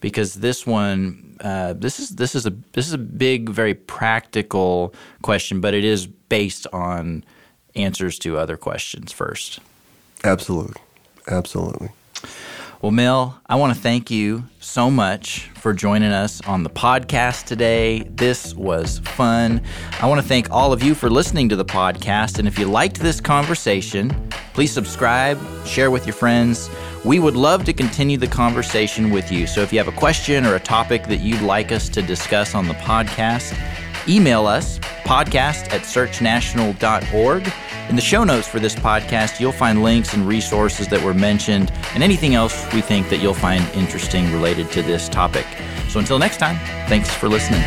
because 0.00 0.34
this 0.34 0.66
one 0.66 1.30
uh, 1.40 1.72
this 1.72 1.98
is 1.98 2.10
this 2.10 2.34
is 2.34 2.46
a 2.46 2.50
this 2.72 2.86
is 2.86 2.92
a 2.92 2.98
big, 2.98 3.48
very 3.48 3.74
practical 3.74 4.94
question, 5.22 5.60
but 5.60 5.74
it 5.74 5.84
is 5.84 6.06
based 6.06 6.66
on 6.72 7.24
answers 7.74 8.18
to 8.18 8.36
other 8.36 8.56
questions 8.56 9.12
first. 9.12 9.60
Absolutely, 10.24 10.80
absolutely. 11.28 11.90
Well, 12.82 12.92
Mel, 12.92 13.38
I 13.46 13.56
want 13.56 13.74
to 13.74 13.80
thank 13.80 14.10
you 14.10 14.44
so 14.58 14.90
much 14.90 15.50
for 15.56 15.74
joining 15.74 16.12
us 16.12 16.40
on 16.46 16.62
the 16.62 16.70
podcast 16.70 17.44
today. 17.44 18.04
This 18.08 18.54
was 18.54 19.00
fun. 19.00 19.60
I 20.00 20.08
want 20.08 20.18
to 20.22 20.26
thank 20.26 20.50
all 20.50 20.72
of 20.72 20.82
you 20.82 20.94
for 20.94 21.10
listening 21.10 21.50
to 21.50 21.56
the 21.56 21.64
podcast. 21.64 22.38
And 22.38 22.48
if 22.48 22.58
you 22.58 22.64
liked 22.64 22.98
this 22.98 23.20
conversation, 23.20 24.29
please 24.52 24.72
subscribe, 24.72 25.38
share 25.66 25.90
with 25.90 26.06
your 26.06 26.14
friends. 26.14 26.70
We 27.04 27.18
would 27.18 27.36
love 27.36 27.64
to 27.64 27.72
continue 27.72 28.16
the 28.16 28.26
conversation 28.26 29.10
with 29.10 29.32
you. 29.32 29.46
So 29.46 29.62
if 29.62 29.72
you 29.72 29.78
have 29.78 29.88
a 29.88 29.92
question 29.92 30.44
or 30.44 30.54
a 30.54 30.60
topic 30.60 31.04
that 31.04 31.20
you'd 31.20 31.42
like 31.42 31.72
us 31.72 31.88
to 31.90 32.02
discuss 32.02 32.54
on 32.54 32.68
the 32.68 32.74
podcast, 32.74 33.56
email 34.08 34.46
us 34.46 34.78
podcast 35.04 35.72
at 35.72 35.82
searchnational.org. 35.82 37.52
In 37.88 37.96
the 37.96 38.02
show 38.02 38.22
notes 38.22 38.46
for 38.46 38.60
this 38.60 38.74
podcast, 38.74 39.40
you'll 39.40 39.50
find 39.50 39.82
links 39.82 40.14
and 40.14 40.26
resources 40.26 40.86
that 40.88 41.02
were 41.02 41.14
mentioned 41.14 41.72
and 41.94 42.02
anything 42.02 42.34
else 42.34 42.72
we 42.72 42.80
think 42.80 43.08
that 43.08 43.18
you'll 43.18 43.34
find 43.34 43.66
interesting 43.74 44.32
related 44.32 44.70
to 44.72 44.82
this 44.82 45.08
topic. 45.08 45.46
So 45.88 45.98
until 45.98 46.18
next 46.18 46.36
time, 46.36 46.56
thanks 46.88 47.12
for 47.12 47.28
listening. 47.28 47.62